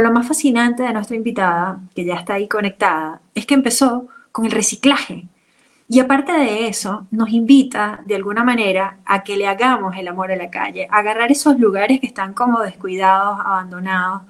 lo 0.00 0.12
más 0.12 0.28
fascinante 0.28 0.84
de 0.84 0.92
nuestra 0.92 1.16
invitada, 1.16 1.80
que 1.92 2.04
ya 2.04 2.14
está 2.14 2.34
ahí 2.34 2.46
conectada, 2.46 3.20
es 3.34 3.46
que 3.46 3.54
empezó 3.54 4.06
con 4.30 4.44
el 4.44 4.52
reciclaje. 4.52 5.26
Y 5.88 5.98
aparte 5.98 6.30
de 6.32 6.68
eso, 6.68 7.08
nos 7.10 7.30
invita 7.30 8.00
de 8.06 8.14
alguna 8.14 8.44
manera 8.44 8.98
a 9.04 9.24
que 9.24 9.36
le 9.36 9.48
hagamos 9.48 9.96
el 9.96 10.06
amor 10.06 10.30
a 10.30 10.36
la 10.36 10.50
calle, 10.50 10.86
agarrar 10.92 11.32
esos 11.32 11.58
lugares 11.58 11.98
que 11.98 12.06
están 12.06 12.32
como 12.32 12.60
descuidados, 12.60 13.40
abandonados, 13.40 14.22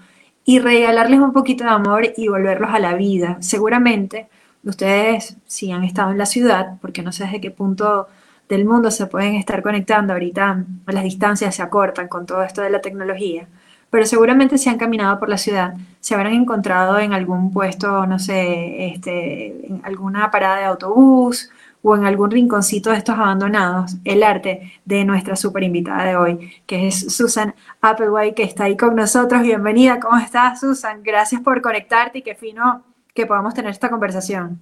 y 0.47 0.59
regalarles 0.59 1.21
un 1.21 1.35
poquito 1.35 1.65
de 1.65 1.71
amor 1.71 2.15
y 2.17 2.29
volverlos 2.29 2.71
a 2.73 2.79
la 2.79 2.95
vida. 2.95 3.37
Seguramente 3.41 4.29
ustedes, 4.65 5.37
si 5.47 5.71
han 5.71 5.85
estado 5.85 6.13
en 6.13 6.19
la 6.19 6.25
ciudad, 6.25 6.79
porque 6.81 7.03
no 7.03 7.13
sé 7.13 7.25
desde 7.25 7.43
qué 7.43 7.51
punto 7.51 8.09
del 8.49 8.65
mundo 8.65 8.91
se 8.91 9.07
pueden 9.07 9.35
estar 9.35 9.63
conectando, 9.63 10.15
ahorita 10.15 10.65
las 10.87 11.05
distancias 11.05 11.55
se 11.55 11.61
acortan 11.63 12.09
con 12.09 12.25
todo 12.25 12.43
esto 12.43 12.63
de 12.63 12.71
la 12.71 12.81
tecnología, 12.81 13.47
pero 13.91 14.07
seguramente 14.07 14.59
si 14.59 14.69
han 14.69 14.79
caminado 14.79 15.19
por 15.19 15.29
la 15.29 15.39
ciudad, 15.39 15.75
se 16.01 16.15
habrán 16.15 16.35
encontrado 16.35 16.99
en 16.99 17.13
algún 17.13 17.53
puesto, 17.53 18.07
no 18.07 18.19
sé, 18.19 18.93
este, 18.93 19.67
en 19.67 19.81
alguna 19.85 20.31
parada 20.31 20.59
de 20.59 20.65
autobús 20.65 21.51
o 21.83 21.97
en 21.97 22.05
algún 22.05 22.31
rinconcito 22.31 22.91
de 22.91 22.99
estos 22.99 23.17
abandonados, 23.17 23.97
el 24.05 24.23
arte 24.23 24.73
de 24.85 25.05
nuestra 25.05 25.37
super 25.37 25.63
invitada 25.63 26.05
de 26.05 26.17
hoy, 26.17 26.53
que 26.67 26.89
es 26.89 27.15
Susan 27.15 27.55
Applewhite, 27.81 28.35
que 28.35 28.43
está 28.43 28.65
ahí 28.65 28.77
con 28.77 28.97
nosotros. 28.97 29.43
Bienvenida, 29.43 30.01
¿cómo 30.01 30.19
estás, 30.19 30.61
Susan? 30.61 31.03
Gracias 31.03 31.41
por 31.41 31.63
conectarte 31.63 32.19
y 32.19 32.23
qué 32.23 32.35
fino 32.35 32.83
que 33.15 33.27
podamos 33.27 33.55
tener 33.55 33.71
esta 33.71 33.91
conversación. 33.91 34.61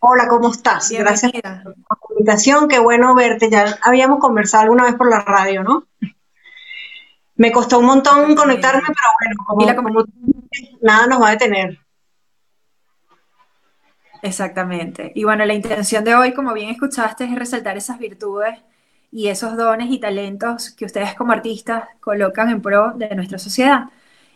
Hola, 0.00 0.28
¿cómo 0.28 0.50
estás? 0.50 0.90
Gracias 0.90 1.32
por 1.32 1.42
la 1.42 2.18
invitación, 2.18 2.68
qué 2.68 2.78
bueno 2.78 3.14
verte. 3.14 3.50
Ya 3.50 3.78
habíamos 3.82 4.20
conversado 4.20 4.64
alguna 4.64 4.84
vez 4.84 4.94
por 4.94 5.10
la 5.10 5.20
radio, 5.20 5.62
¿no? 5.62 5.87
Me 7.38 7.52
costó 7.52 7.78
un 7.78 7.86
montón 7.86 8.34
conectarme, 8.34 8.82
pero 8.88 9.56
bueno, 9.56 9.76
como, 9.76 10.04
nada 10.82 11.06
nos 11.06 11.22
va 11.22 11.28
a 11.28 11.30
detener. 11.30 11.78
Exactamente. 14.22 15.12
Y 15.14 15.22
bueno, 15.22 15.46
la 15.46 15.54
intención 15.54 16.02
de 16.02 16.16
hoy, 16.16 16.34
como 16.34 16.52
bien 16.52 16.70
escuchaste, 16.70 17.24
es 17.24 17.34
resaltar 17.36 17.76
esas 17.76 18.00
virtudes 18.00 18.58
y 19.12 19.28
esos 19.28 19.56
dones 19.56 19.88
y 19.88 20.00
talentos 20.00 20.70
que 20.70 20.84
ustedes 20.84 21.14
como 21.14 21.30
artistas 21.32 21.84
colocan 22.00 22.50
en 22.50 22.60
pro 22.60 22.92
de 22.96 23.14
nuestra 23.14 23.38
sociedad. 23.38 23.84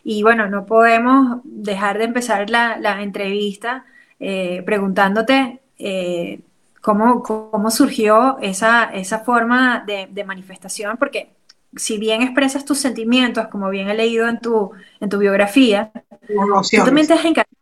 Y 0.05 0.23
bueno, 0.23 0.47
no 0.47 0.65
podemos 0.65 1.41
dejar 1.43 1.97
de 1.97 2.05
empezar 2.05 2.49
la, 2.49 3.01
entrevista 3.01 3.85
eh, 4.17 4.63
preguntándote 4.65 5.59
eh, 5.77 6.39
cómo, 6.79 7.21
cómo, 7.21 7.69
surgió 7.69 8.37
esa, 8.41 8.85
esa 8.93 9.19
forma 9.19 9.83
de, 9.85 10.07
de 10.09 10.23
manifestación, 10.23 10.95
porque 10.97 11.33
si 11.75 11.97
bien 11.97 12.21
expresas 12.21 12.65
tus 12.65 12.79
sentimientos, 12.79 13.47
como 13.47 13.69
bien 13.69 13.89
he 13.89 13.95
leído 13.95 14.27
en 14.27 14.39
tu, 14.39 14.71
en 14.99 15.09
tu 15.09 15.17
biografía, 15.17 15.91
tú 16.27 16.83
también 16.85 17.07
te 17.07 17.13
has 17.13 17.25
encargado 17.25 17.53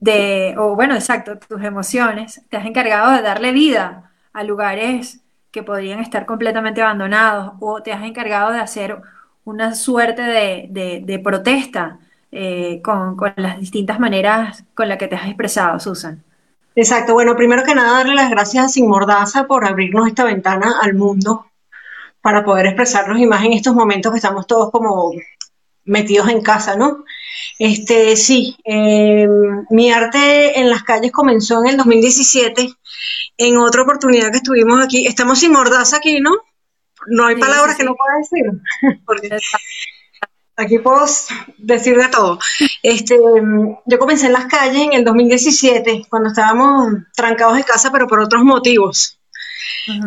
de, 0.00 0.54
o 0.58 0.74
bueno, 0.74 0.94
exacto, 0.94 1.38
tus 1.38 1.62
emociones, 1.62 2.42
te 2.48 2.56
has 2.56 2.66
encargado 2.66 3.12
de 3.12 3.22
darle 3.22 3.52
vida 3.52 4.12
a 4.32 4.44
lugares 4.44 5.20
que 5.50 5.62
podrían 5.62 6.00
estar 6.00 6.26
completamente 6.26 6.82
abandonados, 6.82 7.54
o 7.60 7.82
te 7.82 7.92
has 7.92 8.04
encargado 8.04 8.52
de 8.52 8.60
hacer 8.60 8.98
una 9.44 9.74
suerte 9.74 10.22
de, 10.22 11.20
protesta 11.24 11.98
eh, 12.30 12.80
con, 12.82 13.16
con, 13.16 13.32
las 13.36 13.58
distintas 13.58 13.98
maneras 13.98 14.64
con 14.74 14.88
las 14.88 14.98
que 14.98 15.08
te 15.08 15.16
has 15.16 15.26
expresado, 15.26 15.80
Susan. 15.80 16.22
Exacto, 16.74 17.14
bueno, 17.14 17.34
primero 17.34 17.64
que 17.64 17.74
nada 17.74 17.98
darle 17.98 18.14
las 18.14 18.30
gracias 18.30 18.64
a 18.66 18.68
Sin 18.68 18.88
Mordaza 18.88 19.46
por 19.48 19.64
abrirnos 19.64 20.06
esta 20.06 20.24
ventana 20.24 20.74
al 20.80 20.94
mundo 20.94 21.47
para 22.20 22.44
poder 22.44 22.66
expresarnos 22.66 23.18
y 23.18 23.26
más 23.26 23.44
en 23.44 23.52
estos 23.52 23.74
momentos 23.74 24.12
que 24.12 24.18
estamos 24.18 24.46
todos 24.46 24.70
como 24.70 25.12
metidos 25.84 26.28
en 26.28 26.42
casa, 26.42 26.76
¿no? 26.76 27.04
Este, 27.58 28.16
sí, 28.16 28.56
em, 28.64 29.64
mi 29.70 29.90
arte 29.90 30.58
en 30.60 30.70
las 30.70 30.82
calles 30.82 31.10
comenzó 31.10 31.62
en 31.62 31.70
el 31.70 31.76
2017, 31.76 32.68
en 33.38 33.56
otra 33.56 33.82
oportunidad 33.82 34.30
que 34.30 34.38
estuvimos 34.38 34.84
aquí. 34.84 35.06
Estamos 35.06 35.40
sin 35.40 35.52
mordaza 35.52 35.96
aquí, 35.96 36.20
¿no? 36.20 36.36
No 37.06 37.26
hay 37.26 37.36
palabras 37.36 37.76
que 37.76 37.84
no 37.84 37.94
pueda 37.96 38.18
decir, 38.18 39.00
porque 39.06 39.30
aquí 40.56 40.78
puedo 40.78 41.06
decir 41.58 41.96
de 41.96 42.08
todo. 42.08 42.38
Este, 42.82 43.18
yo 43.86 43.98
comencé 43.98 44.26
en 44.26 44.32
las 44.32 44.46
calles 44.46 44.82
en 44.82 44.92
el 44.92 45.04
2017, 45.04 46.06
cuando 46.10 46.28
estábamos 46.28 46.92
trancados 47.14 47.56
en 47.56 47.62
casa, 47.62 47.90
pero 47.90 48.06
por 48.06 48.20
otros 48.20 48.42
motivos 48.42 49.17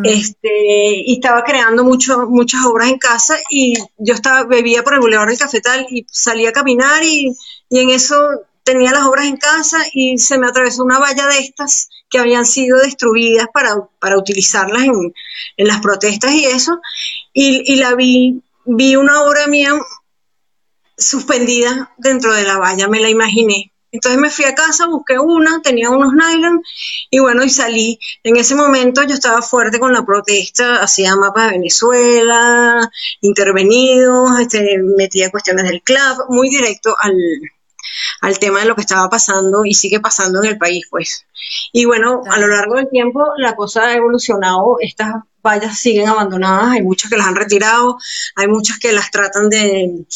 este, 0.04 1.02
y 1.06 1.14
estaba 1.14 1.42
creando 1.44 1.84
mucho, 1.84 2.26
muchas 2.28 2.64
obras 2.64 2.88
en 2.88 2.98
casa 2.98 3.36
y 3.50 3.74
yo 3.98 4.14
estaba, 4.14 4.44
bebía 4.44 4.82
por 4.82 4.94
el 4.94 5.00
Boulevard 5.00 5.28
del 5.28 5.38
Cafetal 5.38 5.86
y 5.90 6.06
salía 6.10 6.50
a 6.50 6.52
caminar 6.52 7.02
y, 7.02 7.36
y 7.68 7.78
en 7.78 7.90
eso 7.90 8.16
tenía 8.64 8.92
las 8.92 9.04
obras 9.04 9.26
en 9.26 9.36
casa 9.36 9.78
y 9.92 10.18
se 10.18 10.38
me 10.38 10.46
atravesó 10.46 10.84
una 10.84 10.98
valla 10.98 11.26
de 11.26 11.38
estas 11.38 11.88
que 12.08 12.18
habían 12.18 12.46
sido 12.46 12.78
destruidas 12.78 13.46
para, 13.52 13.88
para 13.98 14.18
utilizarlas 14.18 14.84
en, 14.84 15.14
en, 15.56 15.66
las 15.66 15.80
protestas 15.80 16.32
y 16.32 16.44
eso, 16.44 16.78
y, 17.32 17.72
y, 17.72 17.76
la 17.76 17.94
vi, 17.94 18.42
vi 18.66 18.96
una 18.96 19.22
obra 19.22 19.46
mía 19.46 19.72
suspendida 20.96 21.92
dentro 21.96 22.32
de 22.34 22.44
la 22.44 22.58
valla, 22.58 22.86
me 22.86 23.00
la 23.00 23.08
imaginé. 23.08 23.71
Entonces 23.92 24.18
me 24.18 24.30
fui 24.30 24.46
a 24.46 24.54
casa, 24.54 24.86
busqué 24.86 25.18
una, 25.18 25.60
tenía 25.60 25.90
unos 25.90 26.14
nylon 26.14 26.62
y 27.10 27.18
bueno, 27.18 27.44
y 27.44 27.50
salí. 27.50 27.98
En 28.22 28.36
ese 28.36 28.54
momento 28.54 29.02
yo 29.02 29.14
estaba 29.14 29.42
fuerte 29.42 29.78
con 29.78 29.92
la 29.92 30.04
protesta, 30.04 30.82
hacía 30.82 31.14
mapas 31.14 31.50
de 31.50 31.58
Venezuela, 31.58 32.90
intervenidos, 33.20 34.40
este, 34.40 34.78
metía 34.96 35.30
cuestiones 35.30 35.66
del 35.68 35.82
club, 35.82 36.24
muy 36.30 36.48
directo 36.48 36.96
al, 36.98 37.14
al 38.22 38.38
tema 38.38 38.60
de 38.60 38.66
lo 38.66 38.74
que 38.74 38.80
estaba 38.80 39.10
pasando 39.10 39.66
y 39.66 39.74
sigue 39.74 40.00
pasando 40.00 40.42
en 40.42 40.50
el 40.50 40.58
país, 40.58 40.86
pues. 40.90 41.26
Y 41.72 41.84
bueno, 41.84 42.22
a 42.30 42.38
lo 42.38 42.46
largo 42.46 42.76
del 42.76 42.88
tiempo 42.88 43.26
la 43.36 43.54
cosa 43.54 43.88
ha 43.88 43.94
evolucionado, 43.94 44.78
estas 44.80 45.16
vallas 45.44 45.78
siguen 45.78 46.08
abandonadas, 46.08 46.72
hay 46.72 46.82
muchas 46.82 47.10
que 47.10 47.16
las 47.18 47.26
han 47.26 47.36
retirado, 47.36 47.98
hay 48.36 48.48
muchas 48.48 48.78
que 48.78 48.92
las 48.92 49.10
tratan 49.10 49.50
de, 49.50 50.06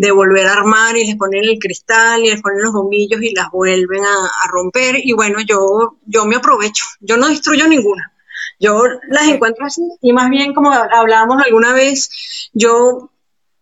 de 0.00 0.12
volver 0.12 0.46
a 0.46 0.54
armar 0.54 0.96
y 0.96 1.04
les 1.04 1.16
ponen 1.16 1.44
el 1.44 1.58
cristal 1.58 2.24
y 2.24 2.30
les 2.30 2.40
ponen 2.40 2.62
los 2.62 2.72
bombillos 2.72 3.20
y 3.20 3.34
las 3.34 3.50
vuelven 3.50 4.02
a, 4.02 4.48
romper. 4.50 4.96
Y 4.96 5.12
bueno, 5.12 5.40
yo, 5.42 5.98
yo 6.06 6.24
me 6.24 6.36
aprovecho, 6.36 6.84
yo 7.00 7.18
no 7.18 7.28
destruyo 7.28 7.68
ninguna. 7.68 8.10
Yo 8.58 8.82
las 9.08 9.28
encuentro 9.28 9.66
así. 9.66 9.82
Y 10.00 10.14
más 10.14 10.30
bien 10.30 10.54
como 10.54 10.72
hablábamos 10.72 11.42
alguna 11.44 11.74
vez, 11.74 12.08
yo 12.54 13.10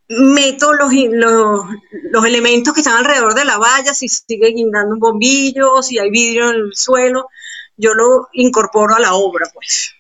meto 0.09 0.75
los, 0.75 0.93
los, 0.93 1.66
los, 2.12 2.25
elementos 2.25 2.72
que 2.72 2.82
están 2.82 2.99
alrededor 2.99 3.34
de 3.34 3.44
la 3.44 3.59
valla, 3.59 3.93
si 3.93 4.09
sigue 4.09 4.53
guindando 4.53 4.94
un 4.94 5.00
bombillo, 5.00 5.82
si 5.82 5.99
hay 5.99 6.09
vidrio 6.09 6.50
en 6.50 6.56
el 6.56 6.70
suelo, 6.72 7.28
yo 7.76 7.94
lo 7.94 8.28
incorporo 8.32 8.94
a 8.94 9.00
la 9.00 9.15
obra, 9.15 9.50
pues, 9.53 9.93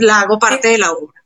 la 0.00 0.22
hago 0.22 0.38
parte 0.38 0.68
de 0.68 0.78
la 0.78 0.92
obra. 0.92 1.23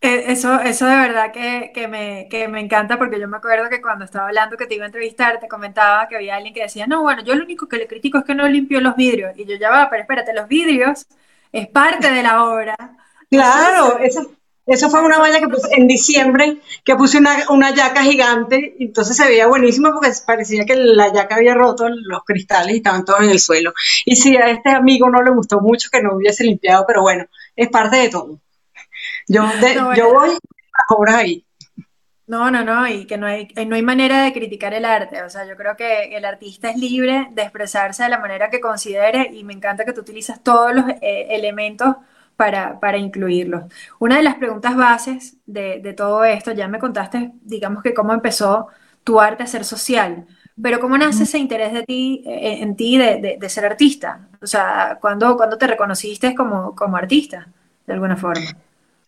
Eh, 0.00 0.24
eso, 0.32 0.60
eso 0.60 0.86
de 0.86 0.94
verdad 0.96 1.32
que, 1.32 1.72
que, 1.74 1.88
me, 1.88 2.28
que 2.30 2.46
me 2.46 2.60
encanta 2.60 2.98
porque 2.98 3.18
yo 3.18 3.26
me 3.26 3.36
acuerdo 3.38 3.68
que 3.68 3.82
cuando 3.82 4.04
estaba 4.04 4.28
hablando 4.28 4.56
que 4.56 4.66
te 4.66 4.76
iba 4.76 4.84
a 4.84 4.86
entrevistar, 4.86 5.40
te 5.40 5.48
comentaba 5.48 6.06
que 6.08 6.14
había 6.16 6.36
alguien 6.36 6.54
que 6.54 6.62
decía, 6.62 6.86
no, 6.86 7.02
bueno, 7.02 7.22
yo 7.24 7.34
lo 7.34 7.42
único 7.44 7.66
que 7.68 7.78
le 7.78 7.88
critico 7.88 8.18
es 8.18 8.24
que 8.24 8.34
no 8.36 8.46
limpió 8.48 8.80
los 8.80 8.94
vidrios. 8.94 9.32
Y 9.36 9.44
yo 9.44 9.56
ya 9.56 9.70
va, 9.70 9.90
pero 9.90 10.02
espérate, 10.02 10.32
los 10.34 10.46
vidrios 10.48 11.06
es 11.52 11.66
parte 11.68 12.10
de 12.12 12.22
la 12.22 12.44
obra. 12.44 12.76
Claro, 13.30 13.98
eso, 13.98 14.32
eso 14.64 14.88
fue 14.88 15.02
una 15.02 15.18
valla 15.18 15.38
que 15.40 15.48
puse 15.48 15.68
en 15.76 15.86
diciembre, 15.86 16.60
que 16.84 16.96
puse 16.96 17.18
una, 17.18 17.50
una 17.50 17.74
yaca 17.74 18.02
gigante, 18.02 18.74
y 18.78 18.84
entonces 18.86 19.16
se 19.16 19.26
veía 19.26 19.46
buenísimo 19.46 19.90
porque 19.92 20.10
parecía 20.26 20.64
que 20.64 20.76
la 20.76 21.12
yaca 21.12 21.36
había 21.36 21.54
roto 21.54 21.88
los 21.90 22.24
cristales 22.24 22.74
y 22.74 22.78
estaban 22.78 23.04
todos 23.04 23.20
en 23.20 23.30
el 23.30 23.38
suelo. 23.38 23.74
Y 24.06 24.16
si 24.16 24.34
a 24.36 24.48
este 24.50 24.70
amigo 24.70 25.10
no 25.10 25.22
le 25.22 25.30
gustó 25.30 25.60
mucho 25.60 25.90
que 25.92 26.02
no 26.02 26.14
hubiese 26.16 26.44
limpiado, 26.44 26.84
pero 26.86 27.02
bueno, 27.02 27.26
es 27.54 27.68
parte 27.68 27.96
de 27.98 28.08
todo. 28.08 28.40
Yo, 29.28 29.44
yo 29.96 30.12
voy 30.12 30.30
a 30.30 30.94
obras 30.94 31.14
ahí. 31.16 31.44
No, 32.26 32.50
no, 32.50 32.62
no, 32.62 32.86
y 32.86 33.06
que 33.06 33.16
no 33.16 33.26
hay, 33.26 33.48
no 33.66 33.74
hay 33.74 33.82
manera 33.82 34.22
de 34.24 34.34
criticar 34.34 34.74
el 34.74 34.84
arte. 34.84 35.22
O 35.22 35.30
sea, 35.30 35.46
yo 35.46 35.56
creo 35.56 35.76
que 35.76 36.14
el 36.14 36.26
artista 36.26 36.68
es 36.68 36.76
libre 36.76 37.28
de 37.32 37.42
expresarse 37.42 38.02
de 38.02 38.10
la 38.10 38.18
manera 38.18 38.50
que 38.50 38.60
considere 38.60 39.30
y 39.32 39.44
me 39.44 39.54
encanta 39.54 39.86
que 39.86 39.94
tú 39.94 40.02
utilizas 40.02 40.42
todos 40.42 40.74
los 40.74 40.84
eh, 41.00 41.28
elementos 41.30 41.96
para, 42.36 42.78
para, 42.80 42.98
incluirlos. 42.98 43.64
Una 43.98 44.18
de 44.18 44.22
las 44.22 44.34
preguntas 44.34 44.76
bases 44.76 45.38
de, 45.46 45.80
de, 45.80 45.92
todo 45.94 46.22
esto, 46.24 46.52
ya 46.52 46.68
me 46.68 46.78
contaste, 46.78 47.32
digamos 47.42 47.82
que 47.82 47.94
cómo 47.94 48.12
empezó 48.12 48.68
tu 49.02 49.20
arte 49.20 49.42
a 49.42 49.46
ser 49.46 49.64
social, 49.64 50.26
pero 50.60 50.80
¿cómo 50.80 50.98
nace 50.98 51.22
ese 51.22 51.38
interés 51.38 51.72
de 51.72 51.82
ti, 51.84 52.22
eh, 52.26 52.58
en 52.60 52.76
ti 52.76 52.98
de, 52.98 53.38
de, 53.40 53.48
ser 53.48 53.64
artista? 53.64 54.28
O 54.42 54.46
sea, 54.46 54.98
¿cuándo, 55.00 55.36
¿cuándo 55.36 55.56
te 55.56 55.66
reconociste 55.66 56.34
como, 56.34 56.74
como 56.74 56.96
artista, 56.96 57.48
de 57.86 57.92
alguna 57.94 58.16
forma? 58.16 58.54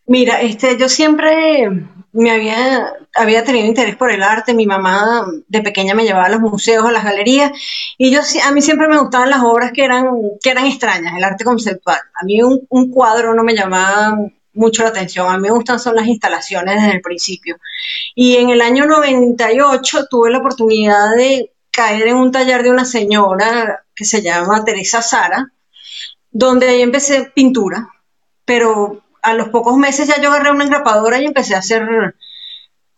Mira, 0.06 0.40
este, 0.40 0.76
yo 0.76 0.88
siempre 0.88 1.68
me 2.12 2.30
había, 2.30 2.92
había 3.14 3.44
tenido 3.44 3.66
interés 3.66 3.96
por 3.96 4.10
el 4.10 4.22
arte. 4.22 4.54
Mi 4.54 4.66
mamá 4.66 5.26
de 5.48 5.62
pequeña 5.62 5.94
me 5.94 6.04
llevaba 6.04 6.26
a 6.26 6.30
los 6.30 6.40
museos, 6.40 6.84
a 6.84 6.92
las 6.92 7.04
galerías, 7.04 7.52
y 7.98 8.10
yo 8.10 8.20
a 8.44 8.52
mí 8.52 8.62
siempre 8.62 8.88
me 8.88 8.98
gustaban 8.98 9.30
las 9.30 9.42
obras 9.42 9.72
que 9.72 9.84
eran, 9.84 10.08
que 10.42 10.50
eran 10.50 10.66
extrañas, 10.66 11.14
el 11.16 11.24
arte 11.24 11.44
conceptual. 11.44 11.98
A 12.20 12.24
mí 12.24 12.40
un, 12.42 12.90
cuadro 12.90 13.34
no 13.34 13.44
me 13.44 13.54
llamaba 13.54 14.18
mucho 14.52 14.82
la 14.82 14.88
atención. 14.90 15.28
A 15.28 15.36
mí 15.36 15.42
me 15.42 15.50
gustan 15.50 15.78
son 15.78 15.96
las 15.96 16.06
instalaciones 16.06 16.76
desde 16.76 16.96
el 16.96 17.02
principio. 17.02 17.58
Y 18.14 18.36
en 18.36 18.50
el 18.50 18.60
año 18.60 18.86
98 18.86 20.06
tuve 20.10 20.30
la 20.30 20.38
oportunidad 20.38 21.14
de 21.16 21.52
caer 21.70 22.08
en 22.08 22.16
un 22.16 22.32
taller 22.32 22.62
de 22.62 22.70
una 22.70 22.84
señora 22.84 23.84
que 23.94 24.04
se 24.04 24.22
llama 24.22 24.64
Teresa 24.64 25.02
Sara, 25.02 25.52
donde 26.32 26.68
ahí 26.68 26.82
empecé 26.82 27.30
pintura, 27.34 27.88
pero 28.44 29.02
a 29.22 29.34
los 29.34 29.48
pocos 29.48 29.76
meses 29.76 30.08
ya 30.08 30.20
yo 30.20 30.30
agarré 30.30 30.50
una 30.50 30.64
engrapadora 30.64 31.20
y 31.20 31.26
empecé 31.26 31.54
a 31.54 31.58
hacer 31.58 32.14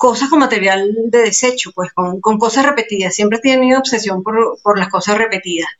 cosas 0.03 0.29
con 0.29 0.41
material 0.41 0.93
de 1.05 1.19
desecho, 1.19 1.71
pues 1.73 1.93
con, 1.93 2.21
cosas 2.21 2.67
repetidas. 2.67 3.15
Siempre 3.15 3.39
he 3.39 3.41
tenido 3.41 3.79
obsesión 3.79 4.25
por, 4.25 4.77
las 4.77 4.89
cosas 4.89 5.17
repetidas. 5.17 5.71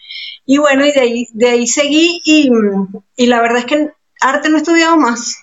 Y 0.47 0.59
bueno, 0.59 0.87
y 0.87 0.93
de 0.93 1.01
ahí, 1.01 1.29
de 1.33 1.49
ahí 1.49 1.67
seguí 1.67 2.21
y, 2.25 3.27
la 3.27 3.41
verdad 3.41 3.59
es 3.59 3.67
que 3.67 3.91
arte 4.21 4.49
no 4.49 4.57
he 4.57 4.61
estudiado 4.61 4.97
más 4.97 5.39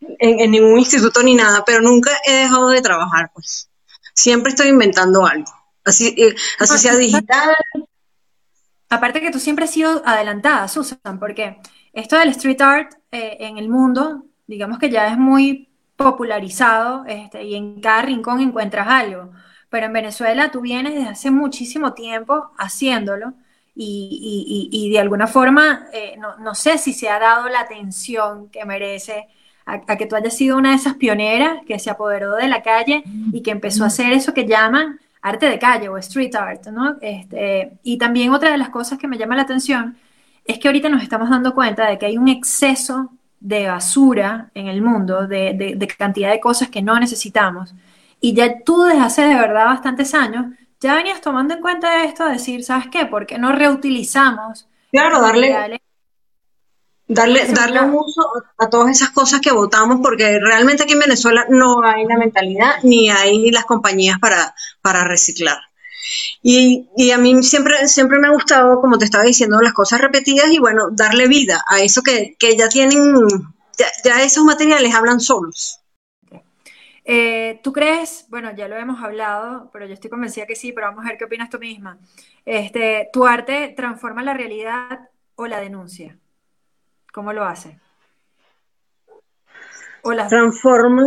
en, 0.00 0.50
ningún 0.50 0.78
instituto 0.78 1.22
ni 1.22 1.34
nada, 1.34 1.62
pero 1.66 1.82
nunca 1.82 2.10
he 2.26 2.32
dejado 2.32 2.70
de 2.70 2.80
trabajar, 2.80 3.30
pues. 3.34 3.68
Siempre 4.14 4.50
estoy 4.50 4.68
inventando 4.68 5.26
algo. 5.26 5.52
Así, 5.84 6.14
eh, 6.16 6.34
así 6.58 6.78
sea 6.78 6.96
digital. 6.96 7.54
Aparte 8.88 9.20
que 9.20 9.30
tú 9.30 9.40
siempre 9.40 9.66
has 9.66 9.72
sido 9.72 10.02
adelantada, 10.06 10.68
Susan, 10.68 11.18
porque 11.18 11.58
esto 11.92 12.16
del 12.16 12.30
street 12.30 12.62
art 12.62 12.94
eh, 13.10 13.36
en 13.40 13.58
el 13.58 13.68
mundo, 13.68 14.24
digamos 14.52 14.78
que 14.78 14.90
ya 14.90 15.08
es 15.08 15.16
muy 15.16 15.70
popularizado 15.96 17.06
este, 17.06 17.42
y 17.42 17.54
en 17.54 17.80
cada 17.80 18.02
rincón 18.02 18.40
encuentras 18.40 18.86
algo. 18.86 19.30
Pero 19.70 19.86
en 19.86 19.94
Venezuela 19.94 20.50
tú 20.50 20.60
vienes 20.60 20.94
desde 20.94 21.08
hace 21.08 21.30
muchísimo 21.30 21.94
tiempo 21.94 22.50
haciéndolo 22.58 23.32
y, 23.74 24.90
de 24.92 25.00
alguna 25.00 25.26
forma 25.26 25.86
eh, 25.94 26.18
no, 26.18 26.54
sé 26.54 26.76
si 26.76 26.92
se 26.92 27.08
ha 27.08 27.18
dado 27.18 27.48
la 27.48 27.60
atención 27.60 28.50
que 28.50 28.66
merece 28.66 29.28
a, 29.64 29.80
que 29.96 30.04
tú 30.04 30.14
hayas 30.14 30.36
sido 30.36 30.58
una 30.58 30.70
de 30.70 30.76
esas 30.76 30.96
pioneras 30.96 31.60
que 31.66 31.78
se 31.78 31.88
apoderó 31.88 32.36
de 32.36 32.48
la 32.48 32.62
calle 32.62 33.02
y 33.32 33.40
que 33.42 33.50
empezó 33.50 33.84
a 33.84 33.86
hacer 33.86 34.12
eso 34.12 34.34
que 34.34 34.46
llaman 34.46 35.00
arte 35.22 35.48
de 35.48 35.58
calle 35.58 35.88
o 35.88 35.96
street 35.96 36.34
art, 36.34 36.66
¿no? 36.66 36.98
Este, 37.00 37.72
y 37.82 37.96
también 37.96 38.34
otra 38.34 38.50
de 38.50 38.58
las 38.58 38.68
cosas 38.68 38.98
que 38.98 39.08
me 39.08 39.16
llama 39.16 39.36
la 39.36 39.42
atención 39.42 39.96
es 40.44 40.58
que 40.58 40.68
ahorita 40.68 40.90
nos 40.90 41.02
estamos 41.02 41.30
dando 41.30 41.54
cuenta 41.54 41.88
de 41.88 41.96
que 41.96 42.04
hay 42.04 42.18
un 42.18 42.28
exceso 42.28 43.10
de 43.42 43.66
basura 43.66 44.50
en 44.54 44.68
el 44.68 44.82
mundo, 44.82 45.26
de, 45.26 45.94
cantidad 45.98 46.30
de 46.30 46.40
cosas 46.40 46.68
que 46.68 46.80
no 46.80 46.98
necesitamos. 46.98 47.74
Y 48.20 48.34
ya 48.34 48.60
tú 48.64 48.84
desde 48.84 49.00
hace 49.00 49.22
de 49.22 49.34
verdad 49.34 49.66
bastantes 49.66 50.14
años, 50.14 50.46
ya 50.80 50.94
venías 50.94 51.20
tomando 51.20 51.54
en 51.54 51.60
cuenta 51.60 52.04
esto, 52.04 52.24
decir, 52.26 52.62
¿sabes 52.64 52.86
qué? 52.90 53.04
¿Por 53.06 53.26
qué 53.26 53.38
no 53.38 53.52
reutilizamos? 53.52 54.68
Claro, 54.92 55.20
darle, 55.20 55.80
darle, 57.08 57.46
darle 57.52 57.80
un 57.80 57.94
uso 57.94 58.30
a 58.58 58.70
todas 58.70 58.90
esas 58.90 59.10
cosas 59.10 59.40
que 59.40 59.52
votamos, 59.52 59.98
porque 60.00 60.38
realmente 60.38 60.84
aquí 60.84 60.92
en 60.92 61.00
Venezuela 61.00 61.44
no 61.48 61.82
hay 61.84 62.04
la 62.06 62.16
mentalidad 62.16 62.76
ni 62.84 63.10
hay 63.10 63.50
las 63.50 63.64
compañías 63.64 64.20
para, 64.20 64.54
para 64.80 65.02
reciclar. 65.02 65.58
Y, 66.42 67.10
a 67.12 67.18
mí 67.18 67.42
siempre, 67.42 67.86
siempre 67.88 68.18
me 68.18 68.28
ha 68.28 68.32
gustado, 68.32 68.80
como 68.80 68.98
te 68.98 69.04
estaba 69.04 69.24
diciendo, 69.24 69.60
las 69.60 69.72
cosas 69.72 70.00
repetidas 70.00 70.50
y 70.50 70.58
bueno, 70.58 70.90
darle 70.90 71.28
vida 71.28 71.64
a 71.68 71.80
eso 71.80 72.02
que, 72.02 72.36
ya 72.56 72.68
tienen, 72.68 73.14
ya, 74.04 74.22
esos 74.22 74.44
materiales 74.44 74.94
hablan 74.94 75.20
solos. 75.20 75.78
Eh, 77.04 77.60
¿Tú 77.62 77.72
crees, 77.72 78.26
bueno, 78.28 78.54
ya 78.54 78.68
lo 78.68 78.76
hemos 78.76 79.02
hablado, 79.02 79.70
pero 79.72 79.86
yo 79.86 79.94
estoy 79.94 80.10
convencida 80.10 80.46
que 80.46 80.54
sí, 80.54 80.72
pero 80.72 80.88
vamos 80.88 81.04
a 81.04 81.08
ver 81.08 81.18
qué 81.18 81.24
opinas 81.24 81.50
tú 81.50 81.58
misma. 81.58 81.98
Este, 82.44 83.08
¿Tu 83.12 83.24
arte 83.26 83.72
transforma 83.76 84.22
la 84.22 84.34
realidad 84.34 85.08
o 85.34 85.46
la 85.46 85.60
denuncia? 85.60 86.16
¿Cómo 87.12 87.32
lo 87.32 87.44
hace? 87.44 87.78
¿O 90.02 90.12
Transforma 90.28 91.04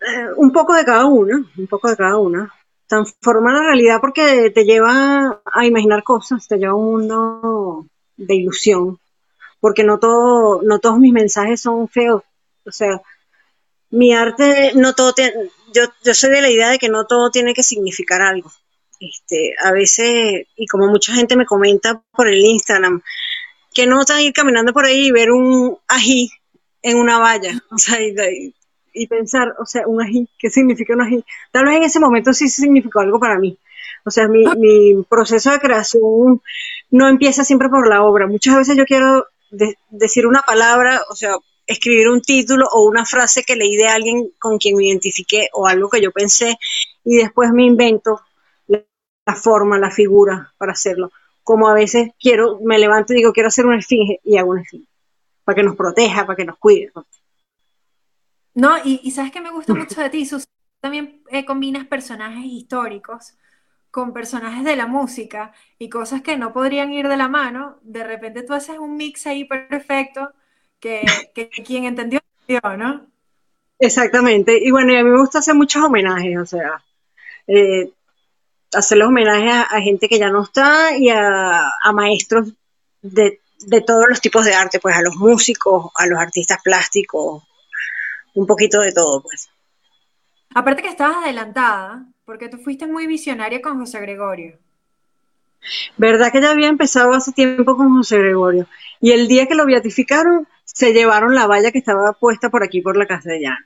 eh, 0.00 0.26
un 0.36 0.52
poco 0.52 0.74
de 0.74 0.84
cada 0.84 1.06
una, 1.06 1.42
un 1.56 1.66
poco 1.66 1.88
de 1.88 1.96
cada 1.96 2.16
una 2.18 2.52
transforma 2.90 3.52
la 3.52 3.62
realidad 3.62 4.00
porque 4.00 4.50
te 4.50 4.64
lleva 4.64 5.40
a 5.44 5.64
imaginar 5.64 6.02
cosas, 6.02 6.48
te 6.48 6.56
lleva 6.56 6.72
a 6.72 6.74
un 6.74 6.90
mundo 6.90 7.86
de 8.16 8.34
ilusión, 8.34 8.98
porque 9.60 9.84
no 9.84 10.00
todo, 10.00 10.60
no 10.62 10.80
todos 10.80 10.98
mis 10.98 11.12
mensajes 11.12 11.60
son 11.60 11.88
feos, 11.88 12.22
o 12.66 12.72
sea, 12.72 13.00
mi 13.90 14.12
arte 14.12 14.72
no 14.74 14.94
todo 14.94 15.14
yo, 15.72 15.82
yo 16.04 16.14
soy 16.14 16.30
de 16.30 16.42
la 16.42 16.50
idea 16.50 16.68
de 16.70 16.78
que 16.78 16.88
no 16.88 17.06
todo 17.06 17.30
tiene 17.30 17.54
que 17.54 17.62
significar 17.62 18.22
algo. 18.22 18.50
Este, 18.98 19.54
a 19.64 19.70
veces, 19.70 20.46
y 20.56 20.66
como 20.66 20.88
mucha 20.88 21.14
gente 21.14 21.36
me 21.36 21.46
comenta 21.46 22.02
por 22.10 22.26
el 22.26 22.44
Instagram, 22.44 23.02
que 23.72 23.86
no 23.86 24.00
están 24.00 24.20
ir 24.20 24.32
caminando 24.32 24.72
por 24.72 24.84
ahí 24.84 25.06
y 25.06 25.12
ver 25.12 25.30
un 25.30 25.78
ají 25.86 26.28
en 26.82 26.98
una 26.98 27.20
valla, 27.20 27.52
o 27.70 27.78
sea, 27.78 28.00
y 28.02 28.52
pensar, 29.08 29.54
o 29.58 29.66
sea, 29.66 29.86
un 29.86 30.02
ají, 30.02 30.28
¿qué 30.38 30.50
significa 30.50 30.94
un 30.94 31.02
ají? 31.02 31.24
Tal 31.50 31.64
vez 31.64 31.76
en 31.76 31.82
ese 31.84 32.00
momento 32.00 32.32
sí 32.32 32.48
significó 32.48 33.00
algo 33.00 33.18
para 33.18 33.38
mí. 33.38 33.58
O 34.04 34.10
sea, 34.10 34.28
mi, 34.28 34.44
ah. 34.46 34.54
mi 34.56 35.02
proceso 35.08 35.50
de 35.50 35.58
creación 35.58 36.40
no 36.90 37.08
empieza 37.08 37.44
siempre 37.44 37.68
por 37.68 37.88
la 37.88 38.02
obra. 38.02 38.26
Muchas 38.26 38.56
veces 38.56 38.76
yo 38.76 38.84
quiero 38.84 39.26
decir 39.90 40.26
una 40.26 40.42
palabra, 40.42 41.02
o 41.10 41.16
sea, 41.16 41.34
escribir 41.66 42.08
un 42.08 42.20
título 42.20 42.66
o 42.72 42.84
una 42.84 43.04
frase 43.04 43.44
que 43.44 43.56
leí 43.56 43.76
de 43.76 43.86
alguien 43.86 44.32
con 44.38 44.58
quien 44.58 44.76
me 44.76 44.86
identifiqué 44.86 45.48
o 45.52 45.66
algo 45.66 45.88
que 45.88 46.02
yo 46.02 46.10
pensé 46.10 46.58
y 47.04 47.16
después 47.16 47.52
me 47.52 47.64
invento 47.64 48.20
la, 48.66 49.34
forma, 49.34 49.78
la 49.78 49.90
figura 49.90 50.52
para 50.58 50.72
hacerlo. 50.72 51.12
Como 51.42 51.68
a 51.68 51.74
veces 51.74 52.10
quiero, 52.18 52.58
me 52.60 52.78
levanto 52.78 53.12
y 53.12 53.16
digo, 53.16 53.32
quiero 53.32 53.48
hacer 53.48 53.66
una 53.66 53.78
esfinge 53.78 54.20
y 54.24 54.36
hago 54.36 54.50
una 54.50 54.62
esfinge, 54.62 54.88
para 55.44 55.56
que 55.56 55.62
nos 55.62 55.76
proteja, 55.76 56.26
para 56.26 56.36
que 56.36 56.44
nos 56.44 56.58
cuide. 56.58 56.90
No, 58.54 58.76
y, 58.84 59.10
sabes 59.10 59.30
que 59.30 59.40
me 59.40 59.50
gusta 59.50 59.74
mucho 59.74 60.00
de 60.00 60.10
ti, 60.10 60.26
Sus, 60.26 60.46
también 60.80 61.22
eh, 61.30 61.44
combinas 61.44 61.86
personajes 61.86 62.44
históricos 62.44 63.34
con 63.90 64.12
personajes 64.12 64.64
de 64.64 64.76
la 64.76 64.86
música 64.86 65.52
y 65.78 65.88
cosas 65.88 66.22
que 66.22 66.36
no 66.36 66.52
podrían 66.52 66.92
ir 66.92 67.08
de 67.08 67.16
la 67.16 67.28
mano, 67.28 67.78
de 67.82 68.04
repente 68.04 68.42
tú 68.42 68.54
haces 68.54 68.78
un 68.78 68.96
mix 68.96 69.26
ahí 69.26 69.44
perfecto 69.44 70.32
que, 70.78 71.02
quien 71.64 71.84
entendió, 71.84 72.20
¿no? 72.78 73.06
Exactamente, 73.78 74.58
y 74.62 74.70
bueno, 74.70 74.92
y 74.92 74.96
a 74.96 75.04
mí 75.04 75.10
me 75.10 75.18
gusta 75.18 75.38
hacer 75.40 75.54
muchos 75.54 75.82
homenajes, 75.82 76.38
o 76.38 76.46
sea, 76.46 76.82
eh, 77.46 77.90
hacer 78.72 78.98
los 78.98 79.08
homenajes 79.08 79.66
a, 79.70 79.80
gente 79.80 80.08
que 80.08 80.18
ya 80.18 80.30
no 80.30 80.44
está 80.44 80.96
y 80.96 81.08
a, 81.08 81.72
maestros 81.92 82.52
de, 83.02 83.40
de, 83.58 83.80
todos 83.80 84.08
los 84.08 84.20
tipos 84.20 84.44
de 84.44 84.54
arte, 84.54 84.78
pues 84.78 84.96
a 84.96 85.02
los 85.02 85.16
músicos, 85.16 85.90
a 85.96 86.06
los 86.06 86.18
artistas 86.18 86.58
plásticos, 86.62 87.42
un 88.34 88.46
poquito 88.46 88.80
de 88.80 88.92
todo, 88.92 89.22
pues. 89.22 89.50
Aparte 90.54 90.82
que 90.82 90.88
estabas 90.88 91.18
adelantada, 91.18 92.06
porque 92.24 92.48
tú 92.48 92.58
fuiste 92.58 92.86
muy 92.86 93.06
visionaria 93.06 93.60
con 93.62 93.78
José 93.78 94.00
Gregorio. 94.00 94.58
¿Verdad 95.96 96.32
que 96.32 96.40
ya 96.40 96.50
había 96.50 96.68
empezado 96.68 97.12
hace 97.12 97.32
tiempo 97.32 97.76
con 97.76 97.96
José 97.96 98.18
Gregorio? 98.18 98.66
Y 99.00 99.12
el 99.12 99.28
día 99.28 99.46
que 99.46 99.54
lo 99.54 99.66
beatificaron, 99.66 100.48
se 100.64 100.92
llevaron 100.92 101.34
la 101.34 101.46
valla 101.46 101.70
que 101.70 101.78
estaba 101.78 102.12
puesta 102.12 102.50
por 102.50 102.62
aquí, 102.62 102.80
por 102.80 102.96
la 102.96 103.06
castellana. 103.06 103.64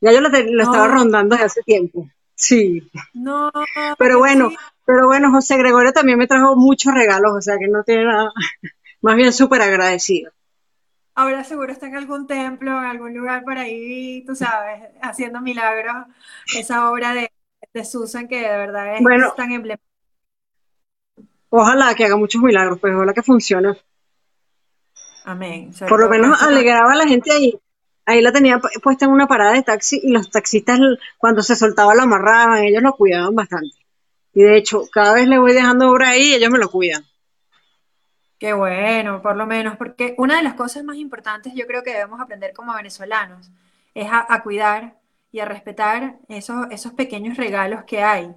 Ya 0.00 0.12
yo 0.12 0.20
lo, 0.20 0.28
estaba 0.28 0.88
rondando 0.88 1.36
desde 1.36 1.46
hace 1.46 1.62
tiempo. 1.62 2.08
Sí. 2.34 2.90
No. 3.12 3.50
Pero 3.98 4.18
bueno, 4.18 4.50
pero 4.84 5.06
bueno, 5.06 5.30
José 5.30 5.56
Gregorio 5.58 5.92
también 5.92 6.18
me 6.18 6.26
trajo 6.26 6.56
muchos 6.56 6.94
regalos, 6.94 7.32
o 7.32 7.40
sea 7.40 7.58
que 7.58 7.68
no 7.68 7.82
tiene 7.84 8.04
nada, 8.04 8.30
más 9.02 9.16
bien 9.16 9.32
súper 9.32 9.62
agradecido 9.62 10.32
ahora 11.20 11.44
seguro 11.44 11.72
está 11.72 11.86
en 11.86 11.96
algún 11.96 12.26
templo, 12.26 12.70
en 12.78 12.84
algún 12.84 13.14
lugar 13.14 13.44
por 13.44 13.58
ahí, 13.58 14.24
tú 14.26 14.34
sabes, 14.34 14.88
haciendo 15.02 15.40
milagros, 15.40 16.06
esa 16.56 16.90
obra 16.90 17.14
de, 17.14 17.30
Susan 17.84 18.26
que 18.26 18.40
de 18.40 18.48
verdad 18.48 18.96
es, 18.96 19.34
tan 19.36 19.52
emblemática. 19.52 19.88
Ojalá 21.50 21.94
que 21.94 22.04
haga 22.04 22.16
muchos 22.16 22.42
milagros, 22.42 22.78
pues 22.80 22.94
ojalá 22.94 23.12
que 23.12 23.22
funcione. 23.22 23.76
Amén. 25.24 25.72
Por 25.88 26.00
lo 26.00 26.08
menos 26.08 26.42
alegraba 26.42 26.92
a 26.92 26.96
la 26.96 27.06
gente 27.06 27.30
ahí. 27.32 27.58
Ahí 28.06 28.22
la 28.22 28.32
tenía 28.32 28.58
puesta 28.82 29.04
en 29.04 29.12
una 29.12 29.28
parada 29.28 29.52
de 29.52 29.62
taxi 29.62 30.00
y 30.02 30.10
los 30.10 30.30
taxistas 30.30 30.80
cuando 31.18 31.42
se 31.42 31.54
soltaba 31.54 31.94
lo 31.94 32.02
amarraban, 32.02 32.64
ellos 32.64 32.82
lo 32.82 32.94
cuidaban 32.94 33.34
bastante. 33.34 33.76
Y 34.32 34.42
de 34.42 34.56
hecho, 34.56 34.84
cada 34.92 35.14
vez 35.14 35.28
le 35.28 35.38
voy 35.38 35.52
dejando 35.52 35.90
obra 35.90 36.10
ahí 36.10 36.30
y 36.30 36.34
ellos 36.34 36.50
me 36.50 36.58
lo 36.58 36.70
cuidan. 36.70 37.04
Qué 38.40 38.54
bueno, 38.54 39.20
por 39.20 39.36
lo 39.36 39.46
menos, 39.46 39.76
porque 39.76 40.14
una 40.16 40.38
de 40.38 40.42
las 40.42 40.54
cosas 40.54 40.82
más 40.82 40.96
importantes 40.96 41.52
yo 41.54 41.66
creo 41.66 41.82
que 41.82 41.92
debemos 41.92 42.22
aprender 42.22 42.54
como 42.54 42.74
venezolanos 42.74 43.50
es 43.94 44.08
a, 44.10 44.42
cuidar 44.42 44.96
y 45.30 45.40
a 45.40 45.44
respetar 45.44 46.16
esos, 46.26 46.66
esos 46.70 46.94
pequeños 46.94 47.36
regalos 47.36 47.84
que 47.84 48.02
hay. 48.02 48.34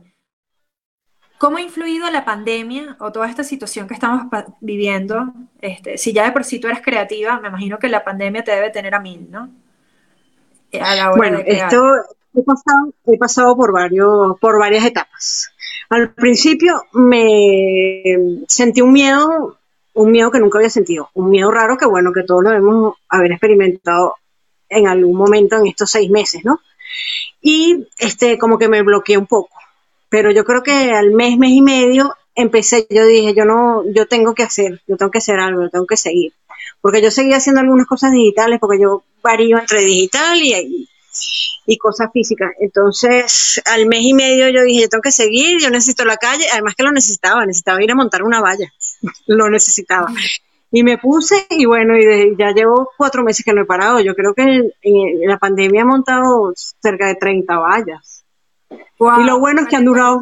¿Cómo 1.37 1.55
ha 1.55 1.61
influido 1.61 2.11
la 2.11 2.25
pandemia 2.25 2.97
o 2.99 3.13
toda 3.13 3.29
esta 3.29 3.45
situación 3.45 3.87
que 3.87 3.93
estamos 3.93 4.23
viviendo? 4.59 5.33
Este, 5.61 5.97
si 5.97 6.11
ya 6.11 6.25
de 6.25 6.33
por 6.33 6.43
sí 6.43 6.59
tú 6.59 6.67
eres 6.67 6.81
creativa, 6.81 7.39
me 7.39 7.47
imagino 7.47 7.79
que 7.79 7.87
la 7.87 8.03
pandemia 8.03 8.43
te 8.43 8.51
debe 8.51 8.71
tener 8.71 8.93
a 8.93 8.99
mil, 8.99 9.31
¿no? 9.31 9.49
bueno, 11.15 11.39
esto 11.45 11.93
he 12.35 12.43
pasado, 12.43 12.93
he 13.05 13.17
pasado 13.17 13.55
por, 13.55 13.71
varios, 13.71 14.37
por 14.41 14.59
varias 14.59 14.83
etapas. 14.83 15.49
Al 15.89 16.13
principio 16.13 16.83
me 16.91 18.17
sentí 18.49 18.81
un 18.81 18.91
miedo 18.91 19.59
un 19.93 20.11
miedo 20.11 20.31
que 20.31 20.39
nunca 20.39 20.57
había 20.57 20.69
sentido, 20.69 21.09
un 21.13 21.29
miedo 21.29 21.51
raro 21.51 21.77
que 21.77 21.85
bueno, 21.85 22.11
que 22.13 22.23
todos 22.23 22.43
lo 22.43 22.49
debemos 22.49 22.95
haber 23.09 23.31
experimentado 23.31 24.15
en 24.69 24.87
algún 24.87 25.15
momento 25.15 25.57
en 25.57 25.67
estos 25.67 25.91
seis 25.91 26.09
meses, 26.09 26.43
¿no? 26.43 26.59
Y 27.41 27.87
este, 27.97 28.37
como 28.37 28.57
que 28.57 28.69
me 28.69 28.81
bloqueé 28.81 29.17
un 29.17 29.27
poco. 29.27 29.55
Pero 30.09 30.31
yo 30.31 30.45
creo 30.45 30.63
que 30.63 30.91
al 30.91 31.11
mes, 31.11 31.37
mes 31.37 31.51
y 31.51 31.61
medio, 31.61 32.15
empecé, 32.35 32.87
yo 32.89 33.05
dije, 33.05 33.33
yo 33.33 33.45
no, 33.45 33.83
yo 33.93 34.07
tengo 34.07 34.33
que 34.33 34.43
hacer, 34.43 34.81
yo 34.87 34.97
tengo 34.97 35.11
que 35.11 35.17
hacer 35.19 35.39
algo, 35.39 35.63
yo 35.63 35.69
tengo 35.69 35.85
que 35.85 35.97
seguir. 35.97 36.33
Porque 36.81 37.01
yo 37.01 37.11
seguía 37.11 37.37
haciendo 37.37 37.61
algunas 37.61 37.87
cosas 37.87 38.11
digitales, 38.11 38.59
porque 38.59 38.79
yo 38.81 39.03
varío 39.21 39.57
entre 39.57 39.81
digital 39.81 40.39
y, 40.41 40.89
y 41.65 41.77
cosas 41.77 42.09
físicas. 42.11 42.51
Entonces, 42.59 43.61
al 43.65 43.85
mes 43.85 44.01
y 44.03 44.13
medio 44.13 44.49
yo 44.49 44.63
dije, 44.63 44.81
yo 44.81 44.89
tengo 44.89 45.01
que 45.01 45.11
seguir, 45.11 45.59
yo 45.59 45.69
necesito 45.69 46.05
la 46.05 46.17
calle, 46.17 46.45
además 46.51 46.75
que 46.75 46.83
lo 46.83 46.91
necesitaba, 46.91 47.45
necesitaba 47.45 47.83
ir 47.83 47.91
a 47.91 47.95
montar 47.95 48.23
una 48.23 48.41
valla, 48.41 48.71
lo 49.27 49.49
necesitaba. 49.49 50.07
Y 50.71 50.83
me 50.83 50.97
puse 50.97 51.45
y 51.51 51.65
bueno, 51.65 51.95
y 51.95 52.35
ya 52.35 52.51
llevo 52.51 52.89
cuatro 52.97 53.23
meses 53.23 53.45
que 53.45 53.53
no 53.53 53.61
he 53.61 53.65
parado. 53.65 53.99
Yo 53.99 54.15
creo 54.15 54.33
que 54.33 54.71
en, 54.81 55.27
la 55.27 55.37
pandemia 55.37 55.81
he 55.81 55.85
montado 55.85 56.51
cerca 56.81 57.07
de 57.07 57.15
30 57.15 57.55
vallas. 57.57 58.25
y 58.71 59.23
lo 59.23 59.39
bueno 59.39 59.61
es 59.61 59.67
que 59.67 59.75
han 59.75 59.85
durado... 59.85 60.19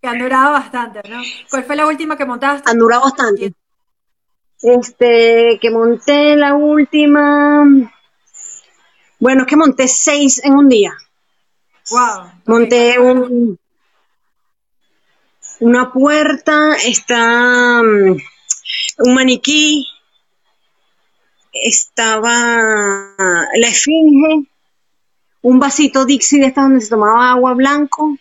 Que 0.00 0.08
han 0.08 0.18
durado 0.18 0.52
bastante, 0.52 1.02
¿no? 1.08 1.20
¿Cuál 1.50 1.64
fue 1.64 1.76
la 1.76 1.86
última 1.86 2.16
que 2.16 2.24
montaste? 2.24 2.70
Han 2.70 2.78
durado 2.78 3.02
bastante. 3.02 3.52
Este, 4.62 5.58
que 5.60 5.70
monté 5.70 6.34
la 6.36 6.54
última... 6.54 7.64
Bueno, 9.20 9.42
es 9.42 9.46
que 9.48 9.56
monté 9.56 9.86
seis 9.86 10.42
en 10.44 10.54
un 10.54 10.68
día. 10.68 10.96
Wow. 11.90 12.30
Monté 12.46 12.98
un, 12.98 13.58
una 15.60 15.92
puerta, 15.92 16.76
está 16.76 17.82
mm, 17.82 18.16
un 18.98 19.14
maniquí, 19.14 19.86
estaba 21.52 22.28
la 23.54 23.68
esfinge, 23.68 24.48
un 25.42 25.58
vasito 25.58 26.04
Dixie 26.04 26.40
de 26.40 26.46
esta 26.46 26.62
donde 26.62 26.80
se 26.80 26.90
tomaba 26.90 27.30
agua 27.30 27.54
blanco. 27.54 28.16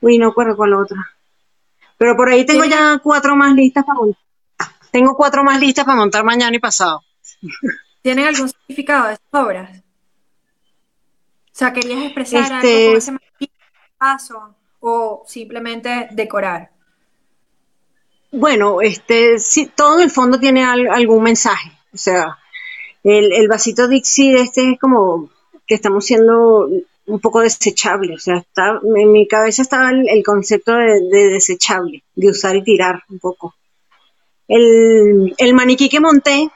Uy, 0.00 0.18
no 0.18 0.28
acuerdo 0.28 0.56
cuál 0.56 0.74
otra. 0.74 0.98
Pero 1.98 2.16
por 2.16 2.28
ahí 2.28 2.44
tengo 2.44 2.64
ya 2.64 2.98
cuatro 3.02 3.36
más 3.36 3.54
listas 3.54 3.84
para 3.84 3.98
montar. 3.98 4.22
Tengo 4.90 5.16
cuatro 5.16 5.44
más 5.44 5.60
listas 5.60 5.84
para 5.84 5.96
montar 5.96 6.24
mañana 6.24 6.56
y 6.56 6.60
pasado. 6.60 7.02
¿Tienen 8.02 8.26
algún 8.26 8.48
significado 8.48 9.08
de 9.08 9.14
estas 9.14 9.42
obras? 9.42 9.78
O 9.78 11.58
sea, 11.58 11.72
¿querías 11.72 12.04
expresar 12.04 12.52
algo 12.52 12.60
con 12.60 12.68
este 12.68 12.96
ese 12.96 13.12
paso 13.98 14.54
o 14.86 15.24
simplemente 15.26 16.08
decorar? 16.12 16.70
Bueno, 18.30 18.80
este, 18.80 19.38
sí, 19.38 19.70
todo 19.74 19.96
en 19.96 20.04
el 20.04 20.10
fondo 20.10 20.38
tiene 20.38 20.64
algún 20.64 21.22
mensaje. 21.22 21.72
O 21.92 21.96
sea, 21.96 22.38
el, 23.02 23.48
vasito 23.48 23.88
Dixie 23.88 24.40
este 24.40 24.72
es 24.72 24.78
como 24.78 25.30
que 25.66 25.74
estamos 25.74 26.04
siendo 26.04 26.68
un 27.06 27.20
poco 27.20 27.40
desechable. 27.40 28.14
O 28.14 28.18
sea, 28.18 28.36
está, 28.36 28.80
en 28.82 29.12
mi 29.12 29.26
cabeza 29.26 29.62
estaba 29.62 29.90
el, 29.90 30.22
concepto 30.24 30.74
de, 30.74 31.00
desechable, 31.10 32.04
de 32.14 32.30
usar 32.30 32.56
y 32.56 32.62
tirar 32.62 33.02
un 33.08 33.18
poco. 33.18 33.54
El, 34.46 35.34
el 35.38 35.54
maniquí 35.54 35.88
que 35.88 36.00
monté 36.00 36.48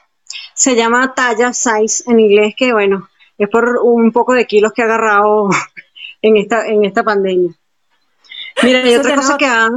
se 0.54 0.76
llama 0.76 1.14
talla 1.14 1.52
size 1.52 2.04
en 2.06 2.20
inglés, 2.20 2.54
que 2.56 2.72
bueno, 2.72 3.08
es 3.38 3.48
por 3.48 3.78
un 3.82 4.12
poco 4.12 4.34
de 4.34 4.46
kilos 4.46 4.72
que 4.72 4.82
he 4.82 4.84
agarrado 4.84 5.48
en 6.22 6.36
esta, 6.36 6.66
en 6.66 6.84
esta 6.84 7.02
pandemia. 7.02 7.54
Mira, 8.62 8.82
hay 8.82 8.96
otra 8.96 9.16
cosa 9.16 9.36
que 9.38 9.46
han 9.46 9.72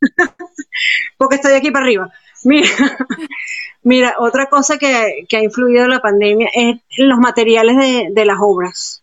porque 1.18 1.36
estoy 1.36 1.52
aquí 1.54 1.70
para 1.70 1.84
arriba. 1.84 2.12
Mira, 2.44 2.68
mira 3.82 4.14
otra 4.18 4.46
cosa 4.46 4.78
que, 4.78 5.26
ha 5.30 5.42
influido 5.42 5.84
en 5.84 5.90
la 5.90 6.00
pandemia 6.00 6.48
es 6.54 6.80
los 6.98 7.18
materiales 7.18 7.76
de, 8.14 8.24
las 8.24 8.38
obras. 8.40 9.02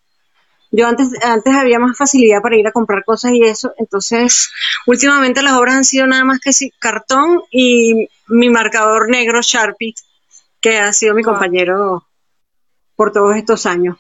Yo 0.72 0.88
antes, 0.88 1.10
antes 1.24 1.54
había 1.54 1.80
más 1.80 1.98
facilidad 1.98 2.42
para 2.42 2.58
ir 2.58 2.68
a 2.68 2.72
comprar 2.72 3.04
cosas 3.06 3.32
y 3.34 3.44
eso, 3.44 3.74
entonces 3.78 4.52
últimamente 4.86 5.42
las 5.42 5.54
obras 5.54 5.76
han 5.76 5.86
sido 5.86 6.08
nada 6.08 6.26
más 6.26 6.40
que 6.40 6.52
cartón 6.80 7.42
y 7.52 8.10
mi 8.28 8.50
marcador 8.50 9.10
negro 9.10 9.42
Sharpie, 9.42 9.96
que 10.60 10.80
ha 10.80 10.92
sido 10.92 11.14
mi 11.14 11.24
compañero 11.24 12.06
por 12.96 13.12
todos 13.12 13.36
estos 13.36 13.66
años. 13.66 13.98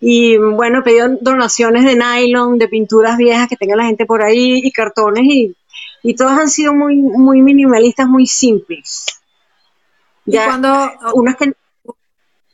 Y 0.00 0.36
bueno, 0.36 0.78
he 0.78 0.82
pedido 0.82 1.08
donaciones 1.20 1.84
de 1.84 1.96
nylon, 1.96 2.58
de 2.58 2.68
pinturas 2.68 3.16
viejas 3.16 3.48
que 3.48 3.56
tenga 3.56 3.76
la 3.76 3.84
gente 3.84 4.06
por 4.06 4.22
ahí 4.22 4.60
y 4.62 4.70
cartones 4.70 5.24
y 5.24 5.56
y 6.02 6.14
todos 6.14 6.32
han 6.32 6.48
sido 6.48 6.74
muy, 6.74 6.96
muy 6.96 7.42
minimalistas, 7.42 8.08
muy 8.08 8.26
simples. 8.26 9.06
Ya, 10.24 10.46
cuando, 10.46 10.90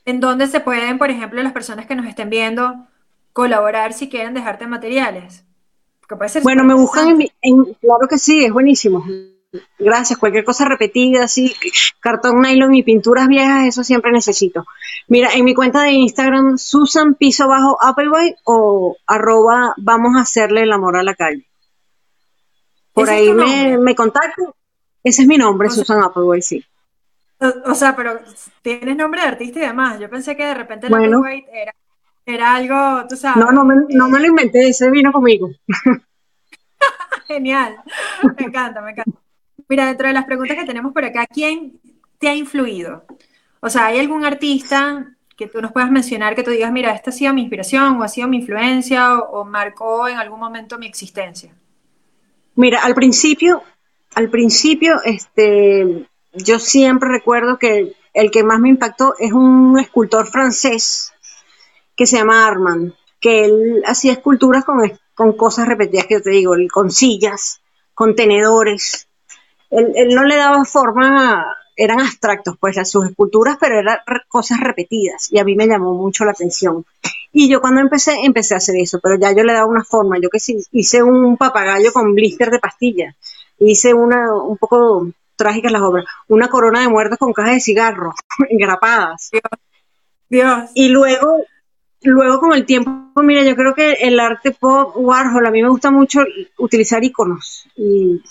¿En 0.05 0.21
dónde 0.21 0.47
se 0.47 0.61
pueden, 0.61 0.99
por 0.99 1.11
ejemplo, 1.11 1.43
las 1.43 1.53
personas 1.53 1.87
que 1.87 1.95
nos 1.95 2.07
estén 2.07 2.31
viendo 2.31 2.87
colaborar 3.33 3.93
si 3.93 4.09
quieren 4.09 4.35
dejarte 4.35 4.67
materiales? 4.67 5.45
bueno, 6.43 6.65
me 6.65 6.75
buscan 6.75 7.19
en, 7.41 7.65
Claro 7.81 8.07
que 8.09 8.19
sí, 8.19 8.45
es 8.45 8.53
buenísimo. 8.53 9.05
Gracias, 9.79 10.19
cualquier 10.19 10.45
cosa 10.45 10.65
repetida, 10.65 11.25
así, 11.25 11.55
cartón 12.01 12.41
nylon 12.41 12.75
y 12.75 12.83
pinturas 12.83 13.29
viejas, 13.29 13.67
eso 13.67 13.85
siempre 13.85 14.13
necesito. 14.13 14.65
Mira, 15.09 15.33
en 15.33 15.45
mi 15.45 15.55
cuenta 15.55 15.83
de 15.83 15.93
Instagram, 15.93 16.59
Susan 16.59 17.15
Piso 17.15 17.49
Bajo 17.49 17.79
Appleboy 17.83 18.35
o 18.45 18.97
arroba 19.07 19.75
vamos 19.77 20.17
a 20.17 20.23
hacerle 20.23 20.63
el 20.63 20.73
amor 20.73 20.97
a 20.97 21.03
la 21.03 21.15
calle. 21.15 21.47
Por 22.93 23.11
ahí 23.11 23.33
me, 23.33 23.77
me 23.79 23.95
contacto. 23.95 24.57
Ese 25.03 25.23
es 25.23 25.29
mi 25.29 25.37
nombre, 25.37 25.69
Susan 25.69 26.03
Applewhite, 26.03 26.43
sí. 26.43 26.65
O, 27.67 27.75
sea, 27.75 27.95
pero 27.95 28.21
tienes 28.63 28.97
nombre 28.97 29.21
de 29.21 29.27
artista 29.27 29.59
y 29.59 29.63
demás. 29.63 30.01
Yo 30.01 30.09
pensé 30.09 30.37
que 30.37 30.47
de 30.47 30.55
repente 30.55 30.87
el 30.87 30.95
Applewhite 30.95 31.49
era, 31.53 31.75
era 32.25 32.55
algo, 32.55 33.07
tú 33.09 33.17
sabes. 33.17 33.45
No, 33.45 33.53
no 33.53 33.65
me, 33.65 33.75
no 33.91 34.09
me 34.09 34.21
lo 34.21 34.27
inventé, 34.27 34.69
ese 34.69 34.91
vino 34.91 35.13
conmigo. 35.13 35.51
Genial, 37.27 37.77
me 38.39 38.47
encanta, 38.47 38.81
me 38.81 38.93
encanta. 38.93 39.19
Mira, 39.69 39.87
dentro 39.87 40.09
de 40.09 40.15
las 40.15 40.25
preguntas 40.25 40.57
que 40.57 40.65
tenemos 40.65 40.93
por 40.93 41.05
acá, 41.05 41.27
¿quién 41.27 41.81
te 42.19 42.29
ha 42.29 42.35
influido? 42.35 43.05
O 43.61 43.71
sea, 43.71 43.87
¿hay 43.87 43.99
algún 43.99 44.25
artista 44.25 45.15
que 45.37 45.49
tú 45.49 45.61
nos 45.61 45.73
puedas 45.73 45.91
mencionar 45.91 46.35
que 46.35 46.43
tú 46.43 46.51
digas, 46.51 46.71
mira, 46.71 46.93
esta 46.93 47.11
ha 47.11 47.13
sido 47.13 47.33
mi 47.33 47.41
inspiración 47.41 47.97
o 47.97 48.03
ha 48.03 48.09
sido 48.09 48.29
mi 48.29 48.39
influencia 48.39 49.19
o 49.19 49.45
marcó 49.45 50.07
en 50.09 50.19
algún 50.19 50.39
momento 50.39 50.79
mi 50.79 50.87
existencia? 50.87 51.53
Mira, 52.57 52.81
al 52.83 52.95
principio, 52.95 53.63
al 54.15 54.31
principio, 54.31 55.03
este, 55.05 56.07
yo 56.33 56.59
siempre 56.59 57.09
recuerdo 57.09 57.59
que 57.59 57.97
el 58.13 58.31
que 58.31 58.45
más 58.45 58.61
me 58.61 58.69
impactó 58.69 59.15
es 59.19 59.33
un 59.33 59.79
escultor 59.79 60.27
francés 60.29 61.13
que 61.97 62.07
se 62.07 62.17
llama 62.17 62.47
Armand, 62.47 62.93
que 63.21 63.45
él 63.45 63.83
hacía 63.87 64.13
esculturas 64.13 64.65
con, 64.65 64.79
con 65.15 65.37
cosas 65.37 65.67
repetidas 65.67 66.07
que 66.07 66.15
yo 66.15 66.23
te 66.23 66.31
digo, 66.31 66.55
con 66.73 66.91
sillas, 66.91 67.61
con 67.93 68.15
tenedores. 68.15 69.09
Él, 69.77 69.93
él 69.95 70.15
no 70.15 70.25
le 70.25 70.37
daba 70.37 70.65
forma 70.65 71.47
eran 71.77 72.01
abstractos, 72.01 72.57
pues, 72.59 72.77
sus 72.89 73.07
esculturas, 73.07 73.57
pero 73.61 73.79
eran 73.79 73.99
cosas 74.29 74.61
repetidas 74.61 75.29
y 75.31 75.39
a 75.39 75.45
mí 75.45 75.57
me 75.57 75.67
llamó 75.67 75.95
mucho 75.95 76.25
la 76.25 76.33
atención. 76.33 76.85
Y 77.33 77.49
yo 77.49 77.61
cuando 77.61 77.81
empecé, 77.81 78.13
empecé 78.23 78.55
a 78.55 78.59
hacer 78.59 78.77
eso, 78.77 79.01
pero 79.03 79.19
ya 79.19 79.33
yo 79.33 79.43
le 79.43 79.53
daba 79.53 79.67
una 79.67 79.85
forma, 79.85 80.19
yo 80.21 80.31
que 80.31 80.39
sí, 80.39 80.65
hice 80.73 81.03
un 81.03 81.37
papagayo 81.37 81.93
con 81.93 82.15
blister 82.15 82.51
de 82.51 82.61
pastillas, 82.61 83.17
hice 83.59 83.93
una, 83.93 84.33
un 84.33 84.57
poco 84.57 85.09
trágicas 85.37 85.73
las 85.73 85.83
obras, 85.83 86.05
una 86.29 86.49
corona 86.49 86.81
de 86.81 86.89
muertos 86.89 87.19
con 87.19 87.33
cajas 87.33 87.55
de 87.55 87.61
cigarros, 87.61 88.15
engrapadas. 88.51 89.31
Dios. 90.29 90.71
Y 90.75 90.89
luego, 90.89 91.39
luego 92.03 92.39
con 92.39 92.53
el 92.53 92.65
tiempo, 92.67 93.21
mira, 93.21 93.43
yo 93.43 93.57
creo 93.57 93.75
que 93.75 93.95
el 93.95 94.21
arte 94.21 94.53
pop, 94.53 94.93
Warhol, 94.95 95.47
a 95.47 95.51
mí 95.51 95.61
me 95.61 95.69
gusta 95.69 95.91
mucho 95.91 96.21
utilizar 96.59 97.03
iconos 97.03 97.67
y, 97.77 98.23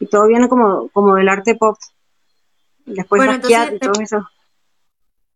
y 0.00 0.06
todo 0.06 0.26
viene 0.26 0.48
como, 0.48 0.88
como 0.88 1.14
del 1.16 1.28
arte 1.28 1.54
pop 1.54 1.76
después 2.84 3.18
bueno, 3.18 3.34
y 3.34 3.78
todo 3.78 4.00
eso. 4.00 4.28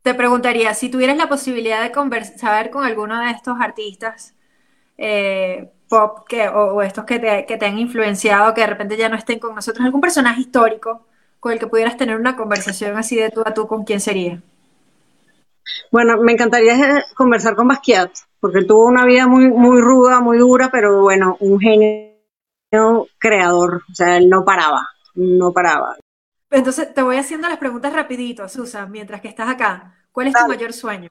Te 0.03 0.15
preguntaría, 0.15 0.75
si 0.75 0.89
tuvieras 0.89 1.17
la 1.17 1.29
posibilidad 1.29 1.83
de 1.83 1.93
conversar 1.93 2.71
con 2.71 2.85
alguno 2.85 3.21
de 3.21 3.31
estos 3.31 3.61
artistas 3.61 4.35
eh, 4.97 5.71
pop 5.89 6.27
que, 6.29 6.49
o, 6.49 6.83
estos 6.83 7.05
que 7.05 7.19
te, 7.19 7.47
que 7.47 7.57
te, 7.57 7.67
han 7.67 7.79
influenciado, 7.79 8.55
que 8.55 8.63
de 8.63 8.67
repente 8.67 8.97
ya 8.97 9.09
no 9.09 9.17
estén 9.17 9.39
con 9.39 9.55
nosotros, 9.55 9.85
algún 9.85 10.01
personaje 10.01 10.41
histórico 10.41 11.07
con 11.41 11.53
el 11.53 11.59
que 11.59 11.67
pudieras 11.67 11.97
tener 11.97 12.17
una 12.17 12.37
conversación 12.37 12.97
así 12.97 13.17
de 13.17 13.31
tú 13.31 13.43
a 13.45 13.55
tú, 13.55 13.67
¿con 13.67 13.85
quién 13.85 14.01
sería? 14.01 14.43
Bueno, 15.93 16.19
me 16.19 16.33
encantaría 16.33 17.05
conversar 17.15 17.55
con 17.55 17.69
Basquiat, 17.69 18.11
porque 18.41 18.59
él 18.59 18.67
tuvo 18.67 18.87
una 18.87 19.05
vida 19.05 19.27
muy, 19.27 19.49
muy 19.49 19.81
ruda, 19.81 20.21
muy 20.21 20.39
dura, 20.39 20.71
pero 20.71 21.03
bueno, 21.03 21.37
un 21.41 21.61
genio 21.61 22.08
creador, 23.19 23.83
o 23.91 23.95
sea, 23.95 24.17
él 24.17 24.29
no 24.29 24.45
paraba, 24.45 24.89
no 25.15 25.53
paraba. 25.53 25.97
Entonces, 26.51 26.93
te 26.95 27.03
voy 27.03 27.17
haciendo 27.17 27.49
las 27.49 27.59
preguntas 27.59 27.93
rapidito, 27.93 28.49
Susan, 28.49 28.91
mientras 28.91 29.21
que 29.21 29.29
estás 29.29 29.49
acá. 29.49 29.95
¿Cuál 30.13 30.29
es 30.29 30.35
tu 30.35 30.49
mayor 30.49 30.73
sueño? 30.73 31.11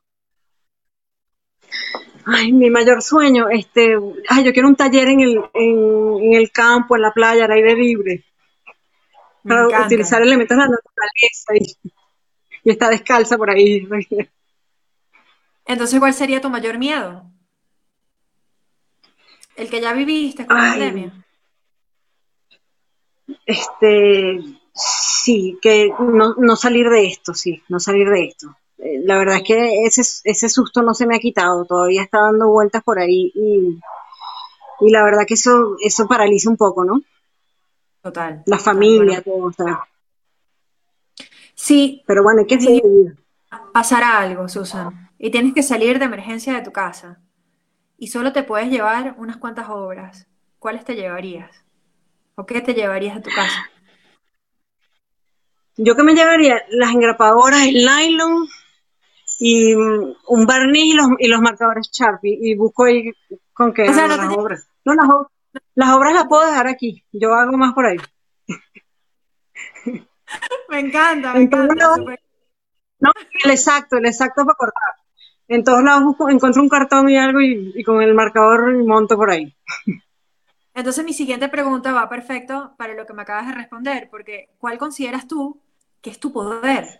Ay, 2.26 2.52
mi 2.52 2.70
mayor 2.70 3.02
sueño, 3.02 3.48
este, 3.50 3.96
ay, 4.28 4.44
yo 4.44 4.52
quiero 4.52 4.68
un 4.68 4.76
taller 4.76 5.08
en 5.08 5.22
el, 5.22 5.42
en, 5.54 6.34
el 6.34 6.52
campo, 6.52 6.96
en 6.96 7.04
la 7.04 7.14
playa, 7.14 7.46
al 7.46 7.52
aire 7.52 7.76
libre, 7.76 8.26
para 9.44 9.86
utilizar 9.86 10.22
elementos 10.22 10.58
de 10.58 10.64
la 10.64 10.70
naturaleza 10.70 11.56
y, 11.56 11.90
y 12.64 12.72
estar 12.72 12.90
descalza 12.90 13.38
por 13.38 13.50
ahí. 13.50 13.88
Entonces, 15.66 16.00
¿cuál 16.00 16.14
sería 16.14 16.42
tu 16.42 16.50
mayor 16.50 16.78
miedo? 16.78 17.32
El 19.56 19.70
que 19.70 19.80
ya 19.80 19.94
viviste 19.94 20.46
con 20.46 20.58
la 20.58 20.72
pandemia. 20.72 21.27
Este, 23.46 24.40
sí, 24.74 25.58
que 25.62 25.92
no, 26.00 26.36
no 26.38 26.56
salir 26.56 26.90
de 26.90 27.08
esto, 27.08 27.34
sí, 27.34 27.62
no 27.70 27.80
salir 27.80 28.10
de 28.10 28.26
esto. 28.26 28.56
Eh, 28.78 29.02
La 29.06 29.18
verdad 29.18 29.38
es 29.38 29.44
que 29.44 29.84
ese, 29.86 30.02
ese 30.24 30.50
susto 30.50 30.82
no 30.84 30.94
se 30.94 31.06
me 31.08 31.16
ha 31.16 31.20
quitado, 31.20 31.66
todavía 31.66 32.04
está 32.04 32.22
dando 32.22 32.50
vueltas 32.50 32.84
por 32.84 33.00
ahí 33.00 33.32
y, 33.36 33.80
y 34.82 34.92
la 34.92 35.04
verdad 35.04 35.26
que 35.28 35.36
eso, 35.36 35.76
eso 35.82 36.08
paraliza 36.08 36.50
un 36.50 36.58
poco, 36.58 36.86
¿no? 36.86 37.02
Total, 38.02 38.44
La 38.46 38.58
total. 38.58 38.96
Bueno, 38.96 39.16
familia, 39.18 39.22
todo, 39.22 39.46
o 39.46 39.52
sea, 39.54 39.80
sí, 41.56 42.04
pero 42.08 42.24
bueno, 42.24 42.42
hay 42.42 42.48
que 42.48 42.60
si 42.60 42.66
seguir. 42.82 43.18
pasara 43.74 44.20
algo, 44.20 44.48
Susan, 44.50 45.12
y 45.18 45.32
tienes 45.32 45.54
que 45.54 45.64
salir 45.64 46.00
de 46.00 46.06
emergencia 46.06 46.54
de 46.56 46.64
tu 46.64 46.72
casa, 46.72 47.22
y 47.98 48.08
solo 48.08 48.34
te 48.34 48.44
puedes 48.44 48.70
llevar 48.70 49.16
unas 49.20 49.38
cuantas 49.38 49.70
obras, 49.70 50.28
¿cuáles 50.60 50.86
te 50.86 50.96
llevarías? 50.96 51.66
¿O 52.40 52.46
qué 52.46 52.62
te 52.62 52.76
llevarías 52.76 53.18
a 53.18 53.22
tu 53.22 53.32
casa? 53.32 53.68
Yo 55.76 55.96
que 55.96 56.04
me 56.04 56.14
llevaría 56.14 56.62
las 56.70 56.92
engrapadoras, 56.92 57.66
el 57.66 57.84
nylon 57.84 58.48
y 59.40 59.76
mm, 59.76 60.16
un 60.28 60.46
barniz 60.46 60.86
y 60.86 60.94
los, 60.94 61.08
y 61.18 61.28
los 61.28 61.42
marcadores 61.42 61.90
Sharpie 61.92 62.38
y 62.40 62.56
busco 62.56 62.86
ahí 62.86 63.12
con 63.54 63.74
qué 63.74 63.90
O 63.90 63.94
sea, 63.94 64.08
no 64.08 64.18
las 64.18 64.38
obras. 64.38 64.68
No, 64.86 64.94
las, 64.94 65.08
ob- 65.08 65.30
las 65.74 65.90
obras 65.96 66.14
las 66.14 66.28
puedo 66.28 66.46
dejar 66.46 66.68
aquí, 66.68 67.04
yo 67.12 67.34
hago 67.34 67.58
más 67.58 67.74
por 67.74 67.88
ahí. 67.88 67.98
Me 70.70 70.80
encanta, 70.80 71.34
me 71.34 71.44
encanta, 71.44 71.98
no, 73.00 73.12
el 73.44 73.52
exacto, 73.52 73.98
el 73.98 74.06
exacto 74.06 74.46
para 74.46 74.56
cortar. 74.56 74.94
En 75.48 75.64
todos 75.64 75.82
lados 75.84 76.04
busco, 76.04 76.30
encuentro 76.30 76.62
un 76.62 76.70
cartón 76.70 77.10
y 77.10 77.18
algo 77.18 77.40
y, 77.42 77.72
y 77.74 77.84
con 77.84 78.02
el 78.02 78.14
marcador 78.14 78.76
monto 78.86 79.16
por 79.16 79.32
ahí. 79.32 79.56
Entonces 80.78 81.04
mi 81.04 81.12
siguiente 81.14 81.50
pregunta 81.50 81.92
va 81.92 82.08
perfecto 82.08 82.76
para 82.78 82.94
lo 82.94 83.08
que 83.08 83.14
me 83.14 83.24
acabas 83.24 83.48
de 83.48 83.54
responder, 83.56 84.10
porque 84.12 84.50
¿cuál 84.60 84.78
consideras 84.78 85.28
tú 85.28 85.60
que 86.02 86.12
es 86.12 86.20
tu 86.20 86.32
poder? 86.32 87.00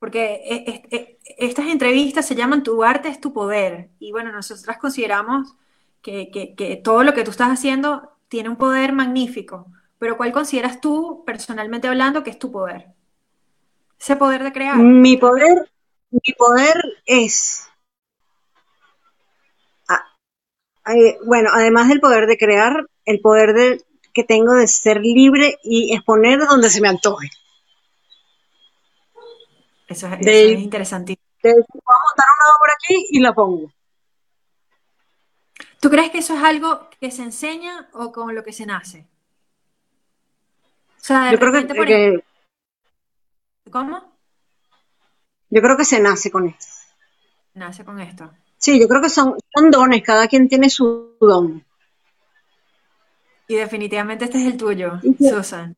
Porque 0.00 0.42
e- 0.44 0.64
e- 0.68 0.96
e- 0.96 1.18
estas 1.38 1.66
entrevistas 1.68 2.26
se 2.26 2.34
llaman 2.34 2.64
Tu 2.64 2.82
arte 2.82 3.08
es 3.08 3.20
tu 3.20 3.32
poder. 3.32 3.90
Y 4.00 4.10
bueno, 4.10 4.32
nosotras 4.32 4.78
consideramos 4.78 5.54
que, 6.02 6.28
que- 6.56 6.76
todo 6.82 7.04
lo 7.04 7.14
que 7.14 7.22
tú 7.22 7.30
estás 7.30 7.50
haciendo 7.50 8.10
tiene 8.26 8.48
un 8.48 8.56
poder 8.56 8.92
magnífico. 8.92 9.68
Pero 10.00 10.16
¿cuál 10.16 10.32
consideras 10.32 10.80
tú, 10.80 11.22
personalmente 11.24 11.86
hablando, 11.86 12.24
que 12.24 12.30
es 12.30 12.38
tu 12.40 12.50
poder? 12.50 12.88
Ese 14.00 14.16
poder 14.16 14.42
de 14.42 14.52
crear. 14.52 14.76
Mi 14.76 15.16
poder, 15.16 15.70
mi 16.10 16.34
poder 16.36 16.82
es, 17.06 17.68
ah, 19.88 20.02
eh, 20.92 21.16
bueno, 21.24 21.50
además 21.52 21.86
del 21.86 22.00
poder 22.00 22.26
de 22.26 22.36
crear, 22.36 22.84
el 23.04 23.20
poder 23.20 23.52
de, 23.54 23.84
que 24.12 24.24
tengo 24.24 24.54
de 24.54 24.66
ser 24.66 25.00
libre 25.00 25.58
y 25.62 25.94
exponer 25.94 26.38
donde 26.40 26.70
se 26.70 26.80
me 26.80 26.88
antoje. 26.88 27.30
Eso 29.88 30.06
es, 30.06 30.12
eso 30.12 30.20
es 30.20 30.24
De, 30.24 30.52
interesantísimo. 30.52 31.22
de 31.42 31.52
voy 31.52 31.62
a 31.62 32.04
montar 32.04 32.26
una 32.38 32.56
obra 32.60 32.72
aquí 32.74 33.06
y 33.10 33.20
la 33.20 33.34
pongo. 33.34 33.72
¿Tú 35.80 35.90
crees 35.90 36.10
que 36.10 36.18
eso 36.18 36.34
es 36.34 36.42
algo 36.42 36.88
que 37.00 37.10
se 37.10 37.22
enseña 37.22 37.88
o 37.92 38.10
con 38.10 38.34
lo 38.34 38.42
que 38.42 38.52
se 38.52 38.64
nace? 38.64 39.06
O 40.96 41.04
sea, 41.06 41.30
Yo 41.30 41.38
creo 41.38 41.52
que, 41.52 41.58
repente, 41.60 41.74
por 41.74 41.90
ejemplo, 41.90 42.22
que- 43.64 43.70
¿cómo? 43.70 44.14
yo 45.50 45.60
creo 45.60 45.76
que 45.76 45.84
se 45.84 46.00
nace 46.00 46.30
con 46.30 46.48
esto. 46.48 46.66
Nace 47.52 47.84
con 47.84 48.00
esto. 48.00 48.30
Sí, 48.56 48.80
yo 48.80 48.88
creo 48.88 49.02
que 49.02 49.10
son, 49.10 49.36
son 49.54 49.70
dones, 49.70 50.02
cada 50.02 50.26
quien 50.26 50.48
tiene 50.48 50.70
su 50.70 51.16
don. 51.20 51.62
Y 53.48 53.56
definitivamente 53.56 54.24
este 54.26 54.38
es 54.38 54.46
el 54.46 54.56
tuyo, 54.56 55.00
Susan. 55.18 55.76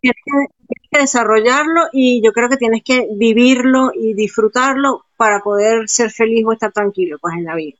tienes 0.00 0.16
que, 0.24 0.32
tienes 0.66 0.88
que 0.90 0.98
desarrollarlo 1.00 1.88
y 1.92 2.22
yo 2.22 2.32
creo 2.32 2.48
que 2.48 2.56
tienes 2.56 2.82
que 2.84 3.08
vivirlo 3.16 3.92
y 3.94 4.14
disfrutarlo 4.14 5.06
para 5.16 5.40
poder 5.40 5.88
ser 5.88 6.10
feliz 6.10 6.44
o 6.46 6.52
estar 6.52 6.72
tranquilo, 6.72 7.18
pues 7.20 7.34
en 7.34 7.44
la 7.44 7.54
vida. 7.54 7.78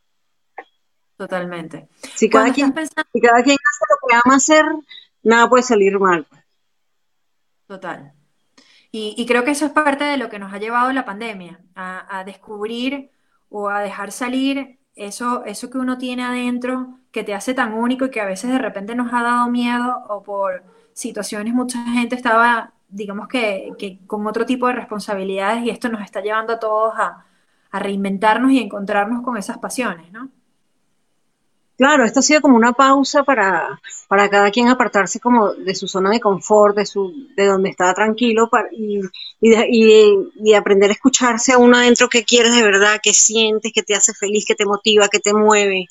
Totalmente. 1.16 1.88
Si 2.14 2.28
cada 2.30 2.52
quien, 2.52 2.72
pensando, 2.72 3.08
si 3.12 3.20
cada 3.20 3.42
quien 3.42 3.56
hace 3.56 3.84
lo 3.90 4.08
que 4.08 4.14
ama 4.24 4.36
hacer, 4.36 4.64
nada 5.22 5.48
puede 5.48 5.62
salir 5.62 5.98
mal. 5.98 6.26
total. 7.66 8.12
Y, 8.92 9.14
y 9.16 9.26
creo 9.26 9.44
que 9.44 9.52
eso 9.52 9.66
es 9.66 9.72
parte 9.72 10.04
de 10.04 10.16
lo 10.16 10.28
que 10.30 10.38
nos 10.40 10.52
ha 10.52 10.58
llevado 10.58 10.92
la 10.92 11.04
pandemia, 11.04 11.60
a, 11.76 12.18
a 12.18 12.24
descubrir 12.24 13.12
o 13.48 13.68
a 13.68 13.80
dejar 13.82 14.12
salir 14.12 14.79
eso, 15.06 15.44
eso 15.44 15.70
que 15.70 15.78
uno 15.78 15.98
tiene 15.98 16.24
adentro 16.24 16.98
que 17.12 17.24
te 17.24 17.34
hace 17.34 17.54
tan 17.54 17.74
único 17.74 18.06
y 18.06 18.10
que 18.10 18.20
a 18.20 18.26
veces 18.26 18.50
de 18.50 18.58
repente 18.58 18.94
nos 18.94 19.12
ha 19.12 19.22
dado 19.22 19.50
miedo 19.50 20.04
o 20.08 20.22
por 20.22 20.62
situaciones 20.92 21.54
mucha 21.54 21.82
gente 21.92 22.14
estaba, 22.16 22.72
digamos 22.88 23.28
que, 23.28 23.72
que 23.78 23.98
con 24.06 24.26
otro 24.26 24.46
tipo 24.46 24.66
de 24.68 24.74
responsabilidades 24.74 25.64
y 25.64 25.70
esto 25.70 25.88
nos 25.88 26.02
está 26.02 26.20
llevando 26.20 26.54
a 26.54 26.60
todos 26.60 26.94
a, 26.96 27.24
a 27.70 27.78
reinventarnos 27.78 28.52
y 28.52 28.58
encontrarnos 28.60 29.22
con 29.22 29.36
esas 29.36 29.58
pasiones, 29.58 30.12
¿no? 30.12 30.30
Claro, 31.80 32.04
esto 32.04 32.20
ha 32.20 32.22
sido 32.22 32.42
como 32.42 32.56
una 32.56 32.74
pausa 32.74 33.24
para, 33.24 33.80
para 34.06 34.28
cada 34.28 34.50
quien 34.50 34.68
apartarse 34.68 35.18
como 35.18 35.54
de 35.54 35.74
su 35.74 35.88
zona 35.88 36.10
de 36.10 36.20
confort, 36.20 36.76
de 36.76 36.84
su, 36.84 37.02
de 37.34 37.46
donde 37.46 37.70
estaba 37.70 37.94
tranquilo 37.94 38.48
para, 38.50 38.68
y, 38.70 39.00
y, 39.40 40.14
y- 40.44 40.54
aprender 40.54 40.90
a 40.90 40.92
escucharse 40.92 41.52
a 41.54 41.58
uno 41.58 41.78
adentro 41.78 42.08
qué 42.10 42.22
quieres 42.24 42.54
de 42.54 42.62
verdad, 42.62 43.00
qué 43.02 43.14
sientes, 43.14 43.72
qué 43.74 43.82
te 43.82 43.94
hace 43.94 44.12
feliz, 44.12 44.44
qué 44.46 44.54
te 44.54 44.66
motiva, 44.66 45.08
qué 45.08 45.20
te 45.20 45.32
mueve. 45.32 45.86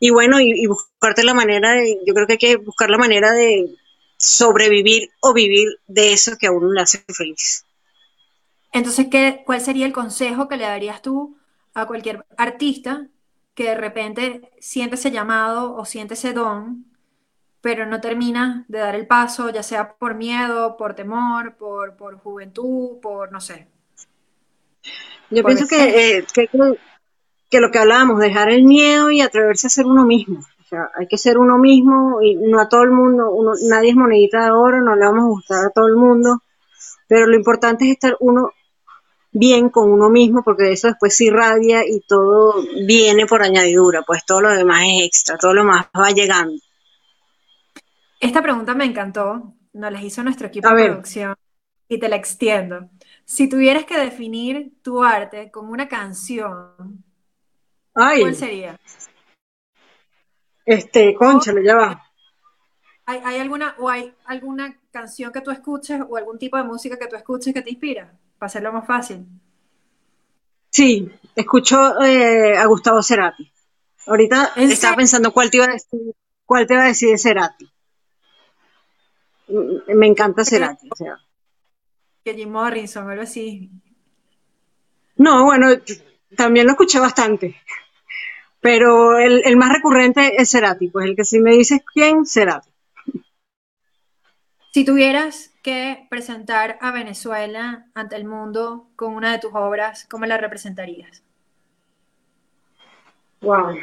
Y 0.00 0.10
bueno, 0.10 0.40
y, 0.40 0.50
y 0.50 0.66
buscarte 0.66 1.22
la 1.22 1.34
manera 1.34 1.70
de, 1.72 1.98
yo 2.04 2.12
creo 2.14 2.26
que 2.26 2.32
hay 2.34 2.38
que 2.38 2.56
buscar 2.56 2.90
la 2.90 2.98
manera 2.98 3.30
de 3.32 3.72
sobrevivir 4.16 5.10
o 5.20 5.32
vivir 5.32 5.68
de 5.86 6.12
eso 6.12 6.36
que 6.38 6.48
a 6.48 6.52
uno 6.52 6.72
le 6.72 6.80
hace 6.80 7.04
feliz. 7.14 7.64
Entonces, 8.72 9.08
¿qué, 9.10 9.42
cuál 9.46 9.60
sería 9.60 9.86
el 9.86 9.92
consejo 9.92 10.48
que 10.48 10.56
le 10.56 10.64
darías 10.64 11.02
tú 11.02 11.36
a 11.74 11.86
cualquier 11.86 12.26
artista 12.36 13.08
que 13.54 13.64
de 13.64 13.74
repente 13.76 14.50
siente 14.60 14.96
ese 14.96 15.10
llamado 15.10 15.74
o 15.76 15.84
siente 15.84 16.14
ese 16.14 16.32
don, 16.32 16.86
pero 17.62 17.86
no 17.86 18.00
termina 18.00 18.64
de 18.68 18.78
dar 18.80 18.94
el 18.96 19.06
paso, 19.08 19.50
ya 19.50 19.62
sea 19.64 19.94
por 19.96 20.14
miedo, 20.16 20.76
por 20.78 20.94
temor, 20.94 21.56
por, 21.56 21.96
por 21.96 22.18
juventud, 22.18 23.00
por 23.00 23.32
no 23.32 23.40
sé, 23.40 23.68
Yo 25.30 25.42
por 25.42 25.52
pienso 25.52 25.66
que, 25.68 26.18
eh, 26.18 26.24
que- 26.34 26.48
que 27.50 27.60
lo 27.60 27.70
que 27.70 27.78
hablábamos, 27.78 28.20
dejar 28.20 28.50
el 28.50 28.64
miedo 28.64 29.10
y 29.10 29.20
atreverse 29.20 29.66
a 29.66 29.70
ser 29.70 29.86
uno 29.86 30.04
mismo. 30.06 30.40
O 30.40 30.64
sea, 30.68 30.90
hay 30.96 31.06
que 31.08 31.18
ser 31.18 31.38
uno 31.38 31.58
mismo 31.58 32.22
y 32.22 32.36
no 32.36 32.60
a 32.60 32.68
todo 32.68 32.82
el 32.84 32.92
mundo, 32.92 33.30
uno, 33.32 33.52
nadie 33.68 33.90
es 33.90 33.96
monedita 33.96 34.44
de 34.44 34.52
oro, 34.52 34.80
no 34.82 34.94
le 34.96 35.04
vamos 35.04 35.24
a 35.24 35.28
gustar 35.28 35.66
a 35.66 35.70
todo 35.70 35.86
el 35.88 35.96
mundo, 35.96 36.42
pero 37.08 37.26
lo 37.26 37.36
importante 37.36 37.84
es 37.86 37.92
estar 37.92 38.16
uno 38.20 38.52
bien 39.32 39.68
con 39.68 39.90
uno 39.90 40.10
mismo 40.10 40.42
porque 40.42 40.64
de 40.64 40.72
eso 40.72 40.88
después 40.88 41.16
se 41.16 41.26
irradia 41.26 41.86
y 41.86 42.00
todo 42.00 42.62
viene 42.86 43.26
por 43.26 43.42
añadidura, 43.42 44.02
pues 44.02 44.24
todo 44.24 44.40
lo 44.40 44.50
demás 44.50 44.82
es 44.84 45.06
extra, 45.06 45.38
todo 45.38 45.54
lo 45.54 45.64
más 45.64 45.86
va 45.98 46.10
llegando. 46.10 46.60
Esta 48.18 48.42
pregunta 48.42 48.74
me 48.74 48.84
encantó, 48.84 49.54
nos 49.72 49.92
la 49.92 50.02
hizo 50.02 50.22
nuestro 50.22 50.48
equipo 50.48 50.68
de 50.68 50.84
producción 50.84 51.34
y 51.88 51.98
te 51.98 52.08
la 52.08 52.16
extiendo. 52.16 52.90
Si 53.24 53.48
tuvieras 53.48 53.84
que 53.84 53.98
definir 53.98 54.74
tu 54.82 55.02
arte 55.02 55.50
con 55.50 55.68
una 55.68 55.88
canción, 55.88 57.04
¿cuál 57.92 58.34
sería? 58.34 58.76
este, 60.64 61.14
O 61.16 61.18
cónchale, 61.18 61.64
ya 61.64 61.76
va. 61.76 62.06
¿Hay, 63.06 63.20
hay 63.24 63.40
alguna, 63.40 63.74
o 63.78 63.88
hay 63.88 64.14
alguna 64.24 64.78
canción 64.90 65.32
que 65.32 65.40
tú 65.40 65.50
escuches 65.50 66.00
o 66.08 66.16
algún 66.16 66.38
tipo 66.38 66.56
de 66.56 66.64
música 66.64 66.98
que 66.98 67.08
tú 67.08 67.16
escuches 67.16 67.54
que 67.54 67.62
te 67.62 67.70
inspira? 67.70 68.16
Para 68.40 68.48
hacerlo 68.48 68.72
más 68.72 68.86
fácil. 68.88 69.24
Sí, 70.70 71.08
escucho 71.36 72.00
eh, 72.02 72.56
a 72.56 72.66
Gustavo 72.66 73.02
Cerati. 73.02 73.52
Ahorita 74.06 74.52
¿En 74.56 74.70
estaba 74.70 74.92
serio? 74.92 74.96
pensando 74.96 75.32
cuál 75.32 75.50
te 75.50 75.58
iba 75.58 75.66
a 75.66 75.72
decir, 75.72 76.00
cuál 76.46 76.66
te 76.66 76.74
iba 76.74 76.84
a 76.84 76.88
decir 76.88 77.10
de 77.10 77.18
Cerati. 77.18 77.70
Mm, 79.48 79.98
Me 79.98 80.06
encanta 80.06 80.44
Cerati, 80.46 80.88
o 80.90 80.96
sea. 80.96 81.16
que 82.24 82.34
Jim 82.34 82.50
Morrison 82.50 83.08
algo 83.10 83.22
así. 83.22 83.70
No, 85.16 85.44
bueno, 85.44 85.68
también 86.36 86.66
lo 86.66 86.72
escuché 86.72 86.98
bastante, 86.98 87.54
pero 88.60 89.18
el, 89.18 89.42
el 89.44 89.56
más 89.56 89.72
recurrente 89.72 90.40
es 90.40 90.50
Cerati, 90.50 90.88
pues 90.88 91.06
el 91.06 91.16
que 91.16 91.24
si 91.24 91.40
me 91.40 91.52
dices 91.52 91.80
quién, 91.92 92.26
Cerati. 92.26 92.69
Si 94.72 94.84
tuvieras 94.84 95.52
que 95.64 96.06
presentar 96.10 96.78
a 96.80 96.92
Venezuela 96.92 97.86
ante 97.92 98.14
el 98.14 98.24
mundo 98.24 98.88
con 98.94 99.14
una 99.14 99.32
de 99.32 99.40
tus 99.40 99.52
obras, 99.52 100.06
¿cómo 100.08 100.26
la 100.26 100.36
representarías? 100.36 101.24
Wow. 103.40 103.76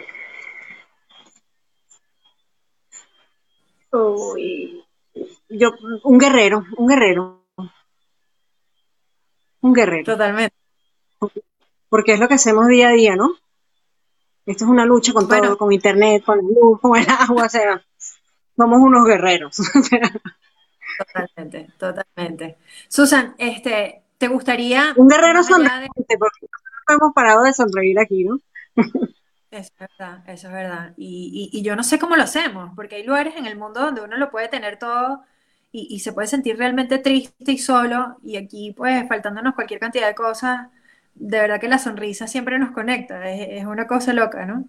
Uy, 3.91 4.85
yo, 5.49 5.71
un 6.03 6.17
guerrero, 6.17 6.63
un 6.77 6.87
guerrero, 6.87 7.43
un 9.61 9.73
guerrero. 9.73 10.05
Totalmente. 10.05 10.55
porque 11.89 12.13
es 12.13 12.19
lo 12.19 12.29
que 12.29 12.35
hacemos 12.35 12.67
día 12.67 12.89
a 12.89 12.91
día, 12.91 13.15
¿no? 13.17 13.35
Esto 14.45 14.63
es 14.63 14.69
una 14.69 14.85
lucha 14.85 15.11
con 15.11 15.27
todo, 15.27 15.57
con 15.57 15.73
internet, 15.73 16.23
con 16.23 16.37
la 16.37 16.43
luz, 16.43 16.79
con 16.79 16.97
el 16.97 17.05
agua, 17.09 17.45
o 17.45 17.49
sea, 17.49 17.83
somos 18.55 18.79
unos 18.79 19.05
guerreros. 19.05 19.57
totalmente, 20.97 21.67
totalmente. 21.77 22.57
Susan, 22.87 23.35
este, 23.37 24.03
¿te 24.17 24.27
gustaría... 24.27 24.93
Un 24.95 25.07
guerrero 25.07 25.43
sonriente, 25.43 26.17
porque 26.17 26.47
no 26.89 26.95
hemos 26.95 27.13
parado 27.13 27.43
de 27.43 27.53
sonreír 27.53 27.99
aquí, 27.99 28.23
¿no? 28.23 28.39
Eso 29.49 29.71
es 29.73 29.73
verdad, 29.79 30.23
eso 30.27 30.47
es 30.47 30.53
verdad. 30.53 30.93
Y, 30.97 31.49
y, 31.53 31.61
yo 31.61 31.75
no 31.75 31.83
sé 31.83 31.97
cómo 31.97 32.15
lo 32.15 32.23
hacemos, 32.23 32.71
porque 32.75 32.97
hay 32.97 33.03
lugares 33.03 33.35
en 33.37 33.45
el 33.45 33.57
mundo 33.57 33.79
donde 33.79 34.01
uno 34.01 34.17
lo 34.17 34.29
puede 34.29 34.49
tener 34.49 34.77
todo 34.77 35.23
y, 35.71 35.87
y, 35.89 35.99
se 35.99 36.13
puede 36.13 36.27
sentir 36.27 36.57
realmente 36.57 36.97
triste 36.97 37.51
y 37.51 37.57
solo, 37.57 38.17
y 38.23 38.37
aquí 38.37 38.73
pues 38.75 39.07
faltándonos 39.07 39.55
cualquier 39.55 39.79
cantidad 39.79 40.07
de 40.07 40.15
cosas, 40.15 40.67
de 41.19 41.39
verdad 41.39 41.59
que 41.59 41.67
la 41.67 41.79
sonrisa 41.79 42.27
siempre 42.27 42.59
nos 42.59 42.71
conecta, 42.71 43.29
es, 43.31 43.65
una 43.65 43.87
cosa 43.87 44.13
loca, 44.13 44.45
¿no? 44.45 44.65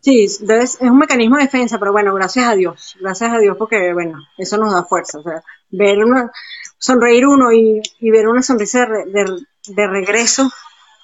Sí, 0.00 0.24
es 0.24 0.78
un 0.80 0.98
mecanismo 0.98 1.36
de 1.36 1.44
defensa, 1.44 1.78
pero 1.78 1.92
bueno, 1.92 2.14
gracias 2.14 2.46
a 2.46 2.54
Dios, 2.54 2.96
gracias 3.00 3.32
a 3.32 3.38
Dios 3.38 3.56
porque, 3.58 3.92
bueno, 3.92 4.18
eso 4.36 4.56
nos 4.56 4.72
da 4.72 4.84
fuerza, 4.84 5.18
o 5.18 5.22
sea, 5.22 5.42
ver 5.70 5.98
una, 6.04 6.30
sonreír 6.78 7.26
uno 7.26 7.52
y, 7.52 7.82
ver 8.00 8.28
una 8.28 8.42
sonrisa 8.42 8.86
de, 8.86 9.24
de 9.66 9.86
regreso 9.86 10.50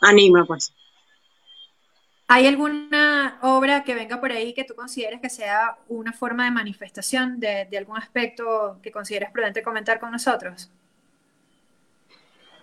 anima, 0.01 0.45
pues. 0.47 0.73
¿Hay 2.27 2.47
alguna 2.47 3.39
obra 3.43 3.85
que 3.85 3.95
venga 3.95 4.21
por 4.21 4.33
ahí 4.33 4.55
que 4.55 4.65
tú 4.65 4.75
consideres 4.75 5.21
que 5.21 5.29
sea 5.29 5.77
una 5.89 6.13
forma 6.13 6.45
de 6.45 6.51
manifestación 6.51 7.39
de, 7.39 7.69
algún 7.77 7.99
aspecto 7.99 8.81
que 8.83 8.91
consideres 8.91 9.31
prudente 9.31 9.63
comentar 9.63 10.01
con 10.01 10.11
nosotros? 10.11 10.71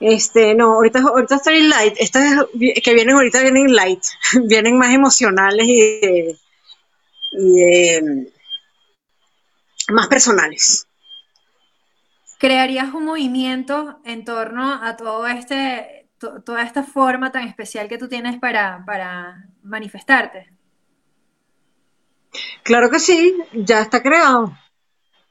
Este, 0.02 0.56
no, 0.56 0.74
ahorita, 0.74 1.00
ahorita 1.00 1.36
estoy 1.36 1.62
light. 1.68 1.94
Estas 2.00 2.46
que 2.60 2.94
vienen 2.94 3.16
ahorita 3.16 3.42
vienen 3.42 3.74
light, 3.74 4.04
vienen 4.48 4.78
más 4.78 4.94
emocionales 4.94 5.68
y, 5.68 6.38
más 9.90 10.08
personales. 10.08 10.88
¿Crearías 12.40 12.94
un 12.94 13.06
movimiento 13.06 14.00
en 14.04 14.26
torno 14.26 14.84
a 14.84 14.98
todo 14.98 15.28
este 15.28 16.02
toda 16.46 16.62
esta 16.62 16.84
forma 16.84 17.32
tan 17.32 17.48
especial 17.48 17.88
que 17.88 17.98
tú 17.98 18.08
tienes 18.08 18.40
para, 18.40 18.84
para 18.86 19.48
manifestarte. 19.64 20.52
Claro 22.64 22.90
que 22.90 23.00
sí, 23.00 23.36
ya 23.54 23.82
está 23.82 24.02
creado. 24.02 24.54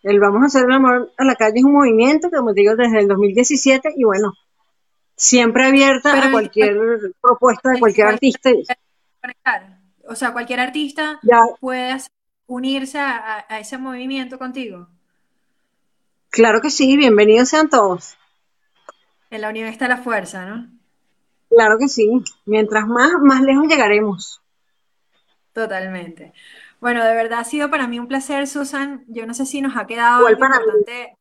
El 0.02 0.18
Vamos 0.18 0.42
a 0.42 0.46
hacer 0.46 0.64
el 0.64 0.72
amor 0.72 1.12
a 1.16 1.24
la 1.24 1.36
calle 1.36 1.58
es 1.58 1.64
un 1.64 1.74
movimiento, 1.74 2.30
como 2.30 2.52
digo, 2.52 2.74
desde 2.74 3.00
el 3.00 3.08
2017 3.08 3.92
y 3.96 4.04
bueno, 4.04 4.32
siempre 5.20 5.66
abierta 5.66 6.26
a 6.26 6.30
cualquier 6.30 6.78
propuesta 7.20 7.72
de 7.72 7.78
cualquier 7.78 8.06
artista. 8.06 8.50
O 10.08 10.14
sea, 10.14 10.32
cualquier 10.32 10.60
artista 10.60 11.20
puede 11.60 11.98
unirse 12.46 12.98
a, 12.98 13.44
a 13.46 13.60
ese 13.60 13.76
movimiento 13.76 14.38
contigo. 14.38 14.88
Claro 16.30 16.62
que 16.62 16.70
sí, 16.70 16.96
bienvenidos 16.96 17.50
sean 17.50 17.68
todos. 17.68 18.16
En 19.30 19.42
la 19.42 19.50
unión 19.50 19.68
está 19.68 19.88
la 19.88 19.98
fuerza, 19.98 20.46
¿no? 20.46 20.68
Claro 21.50 21.76
que 21.78 21.88
sí. 21.88 22.08
Mientras 22.46 22.86
más, 22.86 23.12
más 23.20 23.42
lejos 23.42 23.68
llegaremos. 23.68 24.40
Totalmente. 25.52 26.32
Bueno, 26.80 27.04
de 27.04 27.14
verdad 27.14 27.40
ha 27.40 27.44
sido 27.44 27.68
para 27.68 27.86
mí 27.86 27.98
un 27.98 28.08
placer, 28.08 28.46
Susan. 28.46 29.04
Yo 29.08 29.26
no 29.26 29.34
sé 29.34 29.44
si 29.44 29.60
nos 29.60 29.76
ha 29.76 29.86
quedado 29.86 30.26
algo 30.26 30.46
importante 30.46 31.18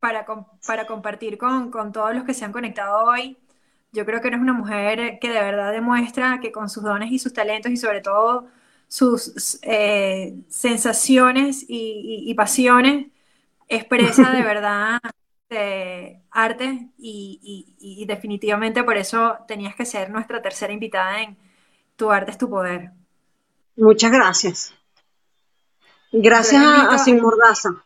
para, 0.00 0.26
para, 0.66 0.86
compartir 0.86 1.38
con, 1.38 1.70
todos 1.92 2.14
los 2.14 2.24
que 2.24 2.34
se 2.34 2.44
han 2.44 2.52
conectado 2.52 3.04
hoy. 3.04 3.38
Yo 3.92 4.04
creo 4.04 4.20
que 4.20 4.28
eres 4.28 4.40
una 4.40 4.52
mujer 4.52 5.18
que 5.20 5.28
de 5.28 5.40
verdad 5.40 5.72
demuestra 5.72 6.40
que 6.40 6.52
con 6.52 6.68
sus 6.68 6.82
dones 6.82 7.10
y 7.10 7.18
sus 7.18 7.32
talentos 7.32 7.72
y 7.72 7.76
sobre 7.76 8.00
todo 8.00 8.46
sus 8.86 9.58
eh, 9.62 10.34
sensaciones 10.48 11.64
y, 11.68 12.24
y 12.26 12.34
pasiones 12.34 13.06
expresa 13.68 14.30
de 14.30 14.42
verdad 14.42 15.00
de 15.48 16.20
arte 16.30 16.88
y, 16.98 18.04
definitivamente 18.06 18.84
por 18.84 18.96
eso 18.96 19.38
tenías 19.46 19.74
que 19.74 19.84
ser 19.84 20.10
nuestra 20.10 20.42
tercera 20.42 20.72
invitada 20.72 21.22
en 21.22 21.36
Tu 21.96 22.10
arte 22.10 22.30
es 22.30 22.38
tu 22.38 22.48
poder. 22.48 22.92
Muchas 23.76 24.10
gracias. 24.10 24.74
Gracias 26.12 26.62
a, 26.62 26.98
Sin 26.98 27.20
Mordaza. 27.20 27.84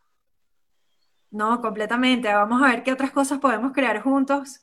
No, 1.33 1.61
completamente. 1.63 2.33
Vamos 2.33 2.63
a 2.63 2.67
ver 2.67 2.83
qué 2.83 2.93
otras 2.93 3.11
cosas 3.11 3.39
podemos 3.41 3.73
crear 3.73 4.03
juntos 4.03 4.61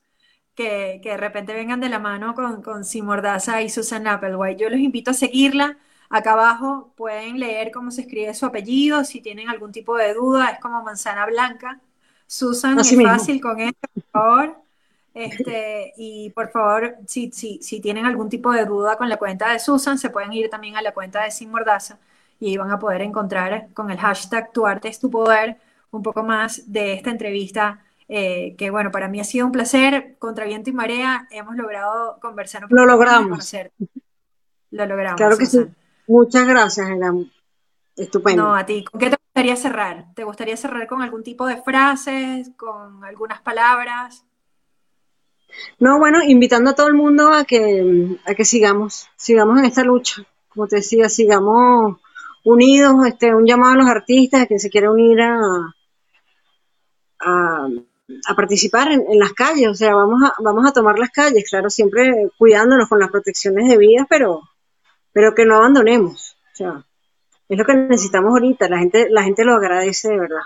que, 0.55 1.01
de 1.03 1.17
repente 1.17 1.53
vengan 1.53 1.79
de 1.79 1.89
la 1.89 1.99
mano 1.99 2.36
con, 2.36 2.62
con 2.62 2.86
Sin 2.86 3.05
Mordaza 3.05 3.62
y 3.62 3.69
Susan 3.69 4.08
Applewhite. 4.08 4.62
Yo 4.62 4.69
los 4.69 4.79
invito 4.79 5.12
a 5.12 5.15
seguirla. 5.15 5.77
Acá 6.10 6.34
abajo 6.34 6.93
pueden 6.95 7.39
leer 7.39 7.71
cómo 7.71 7.91
se 7.91 8.01
escribe 8.01 8.34
su 8.36 8.45
apellido. 8.45 9.03
Si 9.03 9.19
tienen 9.19 9.49
algún 9.49 9.71
tipo 9.71 9.97
de 9.97 10.13
duda, 10.13 10.49
es 10.49 10.60
como 10.60 10.84
manzana 10.84 11.25
blanca. 11.25 11.82
Susan, 12.27 12.77
es 12.79 12.95
fácil 13.03 13.41
con 13.41 13.60
esto, 13.60 13.88
por 13.93 14.03
favor. 14.12 14.58
Este, 15.15 15.93
y 15.97 16.29
por 16.29 16.51
favor, 16.51 16.97
si, 17.08 17.32
si, 17.32 17.60
si 17.63 17.82
tienen 17.82 18.05
algún 18.05 18.29
tipo 18.29 18.51
de 18.51 18.65
duda 18.65 18.95
con 18.95 19.10
la 19.10 19.17
cuenta 19.17 19.51
de 19.51 19.60
Susan, 19.60 19.97
se 19.97 20.12
pueden 20.12 20.34
ir 20.34 20.49
también 20.51 20.77
a 20.77 20.84
la 20.84 20.93
cuenta 20.93 21.23
de 21.23 21.32
Sin 21.32 21.49
Mordaza 21.49 21.97
y 22.39 22.58
van 22.58 22.71
a 22.71 22.77
poder 22.77 23.01
encontrar 23.01 23.69
con 23.73 23.89
el 23.89 23.97
hashtag 23.97 24.51
Tu 24.53 24.65
Arte 24.67 24.88
es 24.88 24.99
tu 24.99 25.10
Poder 25.10 25.58
un 25.91 26.04
poco 26.04 26.23
más 26.23 26.71
de 26.71 26.93
esta 26.93 27.10
entrevista. 27.10 27.84
Eh, 28.08 28.56
que 28.58 28.71
bueno, 28.71 28.91
para 28.91 29.08
mí 29.08 29.19
ha 29.19 29.23
sido 29.23 29.45
un 29.45 29.52
placer. 29.52 30.15
Contra 30.17 30.45
viento 30.45 30.69
y 30.69 30.73
marea 30.73 31.28
hemos 31.32 31.56
logrado 31.56 32.19
conversar 32.21 32.63
un 32.63 32.69
poco. 32.69 32.82
Lo 32.82 32.86
logramos. 32.88 33.54
Lo 34.71 34.86
logramos. 34.86 35.17
Claro 35.17 35.38
que 35.38 35.45
sí. 35.45 35.65
Muchas 36.08 36.47
gracias, 36.47 36.89
era 36.89 37.13
estupendo. 37.95 38.43
No, 38.43 38.56
a 38.56 38.65
ti. 38.65 38.84
¿Con 38.84 38.99
qué 38.99 39.10
gustaría 39.10 39.56
cerrar? 39.56 40.06
¿Te 40.15 40.23
gustaría 40.23 40.58
cerrar 40.58 40.88
con 40.88 41.02
algún 41.02 41.23
tipo 41.23 41.45
de 41.45 41.62
frases, 41.62 42.49
con 42.58 43.04
algunas 43.04 43.41
palabras? 43.41 44.25
No, 45.80 45.99
bueno, 45.99 46.19
invitando 46.23 46.71
a 46.71 46.75
todo 46.75 46.88
el 46.88 46.93
mundo 46.93 47.32
a 47.32 47.45
que, 47.45 48.17
a 48.25 48.34
que 48.34 48.45
sigamos, 48.45 49.08
sigamos 49.15 49.60
en 49.60 49.65
esta 49.65 49.84
lucha. 49.84 50.23
Como 50.49 50.67
te 50.67 50.78
decía, 50.78 51.10
sigamos 51.10 51.97
unidos, 52.43 52.95
este, 53.08 53.34
un 53.34 53.45
llamado 53.45 53.73
a 53.73 53.78
los 53.78 53.88
artistas 53.88 54.47
que 54.47 54.60
se 54.60 54.69
quiera 54.69 54.91
unir 54.91 55.21
a, 55.21 55.75
a, 57.19 57.67
participar 58.36 58.91
en, 58.91 59.19
las 59.19 59.34
calles, 59.34 59.67
o 59.67 59.73
sea, 59.73 59.93
vamos 59.93 60.21
a, 60.23 60.34
vamos 60.39 60.67
a 60.67 60.73
tomar 60.73 60.97
las 60.97 61.12
calles, 61.12 61.49
claro, 61.49 61.69
siempre 61.69 62.29
cuidándonos 62.38 62.88
con 62.88 62.99
las 62.99 63.12
protecciones 63.12 63.67
debidas, 63.69 64.08
pero, 64.10 64.41
pero 65.12 65.36
que 65.36 65.45
no 65.45 65.55
abandonemos. 65.55 66.38
Es 67.49 67.58
lo 67.58 67.65
que 67.65 67.75
necesitamos 67.75 68.32
ahorita, 68.32 68.69
la 68.69 68.79
gente, 68.79 69.10
la 69.10 69.23
gente 69.23 69.45
lo 69.45 69.55
agradece 69.55 70.10
de 70.10 70.19
verdad. 70.19 70.41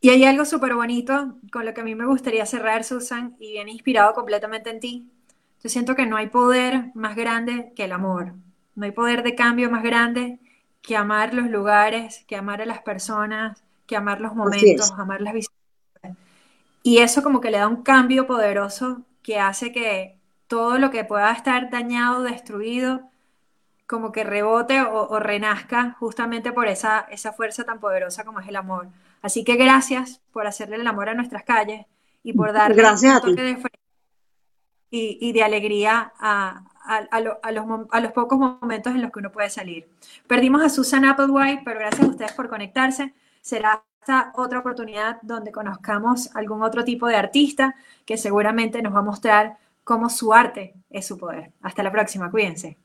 Y 0.00 0.10
hay 0.10 0.24
algo 0.24 0.44
súper 0.44 0.74
bonito 0.74 1.36
con 1.52 1.64
lo 1.64 1.74
que 1.74 1.80
a 1.80 1.84
mí 1.84 1.94
me 1.94 2.06
gustaría 2.06 2.44
cerrar, 2.44 2.82
Susan, 2.82 3.36
y 3.38 3.52
viene 3.52 3.70
inspirado 3.70 4.14
completamente 4.14 4.70
en 4.70 4.80
ti. 4.80 5.12
Yo 5.62 5.68
siento 5.68 5.94
que 5.94 6.06
no 6.06 6.16
hay 6.16 6.26
poder 6.26 6.90
más 6.94 7.14
grande 7.14 7.72
que 7.76 7.84
el 7.84 7.92
amor. 7.92 8.34
No 8.74 8.84
hay 8.84 8.90
poder 8.90 9.22
de 9.22 9.36
cambio 9.36 9.70
más 9.70 9.84
grande 9.84 10.40
que 10.82 10.96
amar 10.96 11.34
los 11.34 11.48
lugares, 11.48 12.24
que 12.26 12.34
amar 12.34 12.60
a 12.60 12.66
las 12.66 12.82
personas, 12.82 13.62
que 13.92 13.96
amar 13.98 14.22
los 14.22 14.34
momentos, 14.34 14.90
amar 14.96 15.20
las 15.20 15.34
visitas. 15.34 15.58
Y 16.82 16.98
eso 16.98 17.22
como 17.22 17.42
que 17.42 17.50
le 17.50 17.58
da 17.58 17.68
un 17.68 17.82
cambio 17.82 18.26
poderoso 18.26 19.02
que 19.22 19.38
hace 19.38 19.70
que 19.70 20.16
todo 20.46 20.78
lo 20.78 20.90
que 20.90 21.04
pueda 21.04 21.30
estar 21.30 21.68
dañado, 21.68 22.22
destruido, 22.22 23.02
como 23.86 24.10
que 24.12 24.24
rebote 24.24 24.80
o, 24.80 25.18
renazca 25.20 25.94
justamente 26.00 26.52
por 26.52 26.68
esa, 26.68 27.00
esa 27.10 27.34
fuerza 27.34 27.64
tan 27.64 27.80
poderosa 27.80 28.24
como 28.24 28.40
es 28.40 28.48
el 28.48 28.56
amor. 28.56 28.88
Así 29.20 29.44
que 29.44 29.56
gracias 29.56 30.22
por 30.32 30.46
hacerle 30.46 30.76
el 30.76 30.86
amor 30.86 31.10
a 31.10 31.14
nuestras 31.14 31.44
calles 31.44 31.84
y 32.22 32.32
por 32.32 32.52
darle 32.54 32.82
un 32.82 33.20
toque 33.20 33.42
de 33.42 33.62
y, 34.90 35.18
y, 35.20 35.32
de 35.32 35.42
alegría 35.42 36.12
a, 36.18 36.64
a, 36.84 37.20
los, 37.20 37.36
a, 37.42 38.00
los, 38.00 38.12
pocos 38.12 38.38
momentos 38.38 38.94
en 38.94 39.02
los 39.02 39.10
que 39.10 39.18
uno 39.20 39.32
puede 39.32 39.50
salir. 39.50 39.88
Perdimos 40.26 40.62
a 40.62 40.68
Susan 40.68 41.04
Applewhite, 41.04 41.62
pero 41.64 41.80
gracias 41.80 42.06
a 42.06 42.10
ustedes 42.10 42.32
por 42.32 42.48
conectarse. 42.48 43.14
Será 43.42 43.84
hasta 44.00 44.32
otra 44.36 44.60
oportunidad 44.60 45.18
donde 45.22 45.52
conozcamos 45.52 46.34
algún 46.34 46.62
otro 46.62 46.84
tipo 46.84 47.06
de 47.08 47.16
artista 47.16 47.74
que 48.06 48.16
seguramente 48.16 48.80
nos 48.82 48.94
va 48.94 49.00
a 49.00 49.02
mostrar 49.02 49.58
cómo 49.84 50.08
su 50.08 50.32
arte 50.32 50.74
es 50.90 51.06
su 51.06 51.18
poder. 51.18 51.52
Hasta 51.60 51.82
la 51.82 51.92
próxima, 51.92 52.30
cuídense. 52.30 52.78